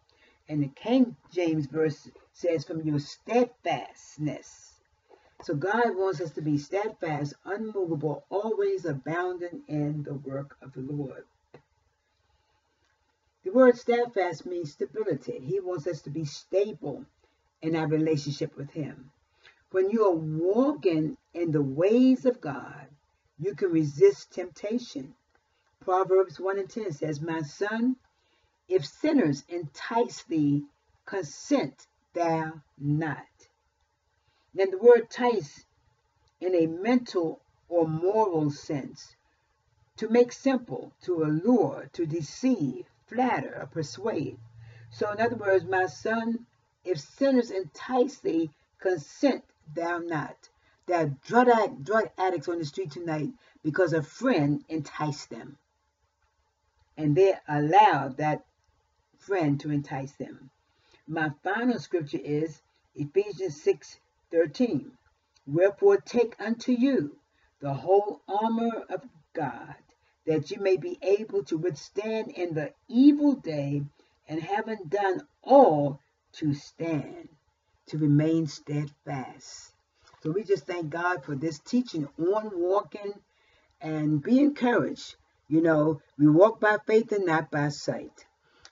And 0.47 0.63
the 0.63 0.69
King 0.69 1.15
James 1.33 1.65
verse 1.65 2.09
says, 2.31 2.63
from 2.63 2.81
your 2.81 2.99
steadfastness. 2.99 4.68
So 5.43 5.55
God 5.55 5.95
wants 5.95 6.19
us 6.19 6.31
to 6.31 6.41
be 6.41 6.57
steadfast, 6.57 7.33
unmovable, 7.45 8.25
always 8.29 8.85
abounding 8.85 9.63
in 9.67 10.03
the 10.03 10.13
work 10.13 10.57
of 10.61 10.73
the 10.73 10.81
Lord. 10.81 11.25
The 13.43 13.51
word 13.51 13.77
steadfast 13.77 14.45
means 14.45 14.73
stability. 14.73 15.39
He 15.39 15.61
wants 15.61 15.87
us 15.87 16.01
to 16.01 16.09
be 16.09 16.25
stable 16.25 17.05
in 17.61 17.75
our 17.75 17.87
relationship 17.87 18.57
with 18.57 18.69
Him. 18.71 19.11
When 19.71 19.89
you 19.89 20.05
are 20.05 20.15
walking 20.15 21.15
in 21.33 21.51
the 21.51 21.61
ways 21.61 22.25
of 22.25 22.41
God, 22.41 22.87
you 23.39 23.55
can 23.55 23.71
resist 23.71 24.31
temptation. 24.31 25.15
Proverbs 25.79 26.39
1 26.39 26.59
and 26.59 26.69
10 26.69 26.91
says, 26.91 27.21
My 27.21 27.41
son, 27.41 27.95
if 28.67 28.85
sinners 28.85 29.45
entice 29.47 30.23
thee, 30.23 30.65
consent 31.05 31.87
thou 32.13 32.61
not. 32.77 33.38
Then 34.53 34.71
the 34.71 34.77
word 34.77 35.01
entice 35.01 35.65
in 36.41 36.55
a 36.55 36.65
mental 36.65 37.41
or 37.67 37.87
moral 37.87 38.49
sense, 38.49 39.15
to 39.97 40.09
make 40.09 40.31
simple, 40.31 40.91
to 41.01 41.23
allure, 41.23 41.89
to 41.93 42.05
deceive, 42.05 42.85
flatter, 43.05 43.59
or 43.61 43.67
persuade. 43.67 44.39
So, 44.89 45.11
in 45.11 45.21
other 45.21 45.35
words, 45.35 45.65
my 45.65 45.85
son, 45.85 46.47
if 46.83 46.99
sinners 46.99 47.51
entice 47.51 48.17
thee, 48.17 48.49
consent 48.79 49.43
thou 49.75 49.99
not. 49.99 50.49
There 50.87 50.99
are 50.99 51.15
drug, 51.27 51.83
drug 51.83 52.09
addicts 52.17 52.47
on 52.47 52.57
the 52.57 52.65
street 52.65 52.91
tonight 52.91 53.33
because 53.61 53.93
a 53.93 54.01
friend 54.01 54.63
enticed 54.67 55.29
them. 55.29 55.57
And 56.97 57.15
they 57.15 57.35
allowed 57.47 58.17
that 58.17 58.45
friend 59.19 59.59
to 59.59 59.69
entice 59.69 60.13
them. 60.13 60.49
My 61.07 61.29
final 61.43 61.77
scripture 61.77 62.19
is 62.23 62.61
Ephesians 62.95 63.61
6 63.61 63.99
13. 64.31 64.91
Wherefore 65.47 65.97
take 65.97 66.35
unto 66.39 66.71
you 66.71 67.15
the 67.61 67.73
whole 67.73 68.21
armor 68.27 68.83
of 68.89 69.01
God, 69.33 69.75
that 70.25 70.51
you 70.51 70.59
may 70.59 70.77
be 70.77 70.97
able 71.01 71.43
to 71.45 71.57
withstand 71.57 72.31
in 72.31 72.53
the 72.53 72.71
evil 72.87 73.35
day, 73.35 73.83
and 74.27 74.41
having 74.41 74.83
done 74.87 75.21
all 75.41 75.99
to 76.33 76.53
stand, 76.53 77.29
to 77.87 77.97
remain 77.97 78.45
steadfast. 78.47 79.73
So 80.21 80.31
we 80.31 80.43
just 80.43 80.67
thank 80.67 80.89
God 80.89 81.23
for 81.23 81.35
this 81.35 81.59
teaching 81.59 82.07
on 82.19 82.51
walking 82.53 83.13
and 83.81 84.21
be 84.21 84.39
encouraged. 84.39 85.15
You 85.47 85.61
know, 85.61 86.01
we 86.17 86.27
walk 86.27 86.59
by 86.59 86.77
faith 86.85 87.11
and 87.11 87.25
not 87.25 87.49
by 87.49 87.69
sight. 87.69 88.25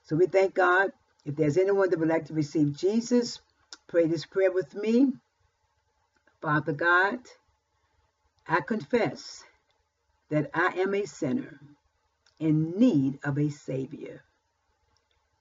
So 0.03 0.15
we 0.15 0.27
thank 0.27 0.53
God. 0.53 0.91
If 1.25 1.35
there's 1.35 1.57
anyone 1.57 1.89
that 1.89 1.99
would 1.99 2.07
like 2.07 2.25
to 2.27 2.33
receive 2.33 2.77
Jesus, 2.77 3.41
pray 3.87 4.05
this 4.05 4.25
prayer 4.25 4.51
with 4.51 4.75
me. 4.75 5.13
Father 6.47 6.71
God, 6.71 7.19
I 8.47 8.61
confess 8.61 9.43
that 10.29 10.49
I 10.53 10.67
am 10.77 10.95
a 10.95 11.05
sinner 11.05 11.59
in 12.39 12.79
need 12.79 13.19
of 13.25 13.37
a 13.37 13.49
Savior. 13.49 14.23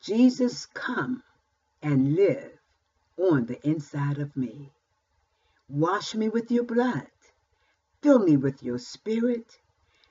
Jesus, 0.01 0.67
come 0.67 1.23
and 1.81 2.17
live 2.17 2.59
on 3.17 3.47
the 3.47 3.65
inside 3.65 4.19
of 4.19 4.37
me. 4.37 4.73
Wash 5.69 6.17
me 6.17 6.29
with 6.29 6.51
your 6.51 6.65
blood, 6.65 7.07
fill 8.03 8.19
me 8.19 8.37
with 8.37 8.65
your 8.65 8.81
spirit, 8.81 9.61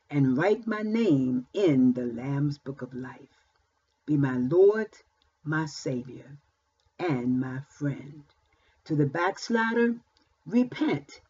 and 0.10 0.38
write 0.38 0.66
my 0.66 0.82
name 0.82 1.46
in 1.54 1.92
the 1.92 2.06
Lamb's 2.06 2.58
Book 2.58 2.82
of 2.82 2.94
Life. 2.94 3.44
Be 4.06 4.16
my 4.16 4.38
Lord, 4.38 4.92
my 5.44 5.66
Savior, 5.66 6.38
and 6.98 7.38
my 7.38 7.60
friend. 7.68 8.24
To 8.86 8.96
the 8.96 9.06
backslider, 9.08 9.96
Repent. 10.46 11.22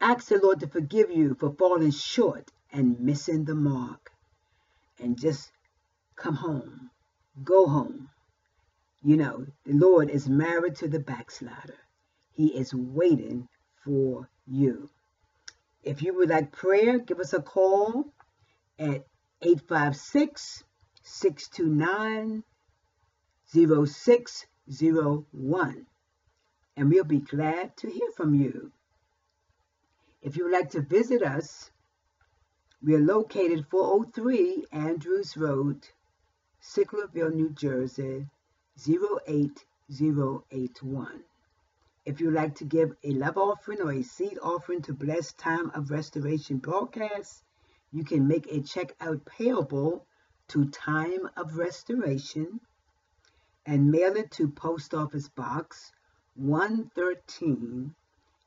Ask 0.00 0.28
the 0.28 0.38
Lord 0.38 0.60
to 0.60 0.68
forgive 0.68 1.10
you 1.10 1.34
for 1.34 1.52
falling 1.52 1.90
short 1.90 2.52
and 2.72 3.00
missing 3.00 3.44
the 3.44 3.56
mark. 3.56 4.12
And 5.00 5.18
just 5.18 5.50
come 6.14 6.36
home. 6.36 6.90
Go 7.42 7.66
home. 7.66 8.10
You 9.02 9.16
know, 9.16 9.46
the 9.64 9.72
Lord 9.72 10.10
is 10.10 10.28
married 10.28 10.76
to 10.76 10.88
the 10.88 11.00
backslider. 11.00 11.78
He 12.32 12.56
is 12.56 12.72
waiting 12.72 13.48
for 13.84 14.28
you. 14.46 14.88
If 15.82 16.02
you 16.02 16.14
would 16.14 16.28
like 16.28 16.52
prayer, 16.52 16.98
give 16.98 17.18
us 17.18 17.32
a 17.32 17.42
call 17.42 18.12
at 18.78 19.04
856 19.42 20.62
629 21.02 22.44
0601 23.52 25.86
and 26.78 26.88
we'll 26.88 27.02
be 27.02 27.18
glad 27.18 27.76
to 27.76 27.90
hear 27.90 28.12
from 28.16 28.34
you. 28.34 28.70
If 30.22 30.36
you 30.36 30.44
would 30.44 30.52
like 30.52 30.70
to 30.70 30.80
visit 30.80 31.24
us, 31.24 31.72
we 32.80 32.94
are 32.94 33.00
located 33.00 33.66
403 33.66 34.66
Andrews 34.70 35.36
Road, 35.36 35.88
Sicklerville, 36.62 37.34
New 37.34 37.50
Jersey, 37.50 38.28
08081. 38.80 41.24
If 42.04 42.20
you'd 42.20 42.34
like 42.34 42.54
to 42.54 42.64
give 42.64 42.94
a 43.02 43.10
love 43.10 43.36
offering 43.36 43.82
or 43.82 43.90
a 43.90 44.02
seed 44.02 44.38
offering 44.40 44.82
to 44.82 44.92
Blessed 44.92 45.36
Time 45.36 45.72
of 45.74 45.90
Restoration 45.90 46.58
broadcast, 46.58 47.42
you 47.90 48.04
can 48.04 48.28
make 48.28 48.46
a 48.52 48.60
check 48.60 48.94
out 49.00 49.24
payable 49.24 50.06
to 50.46 50.66
Time 50.66 51.28
of 51.36 51.56
Restoration 51.56 52.60
and 53.66 53.90
mail 53.90 54.14
it 54.14 54.30
to 54.30 54.46
Post 54.46 54.94
Office 54.94 55.28
Box 55.28 55.90
113, 56.38 57.94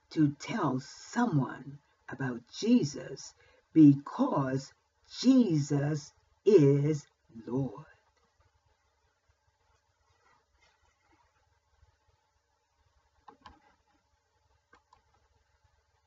to 0.09 0.35
tell 0.39 0.79
someone 0.79 1.77
about 2.09 2.41
Jesus 2.59 3.35
because 3.71 4.73
Jesus 5.21 6.11
is 6.43 7.05
Lord. 7.45 7.85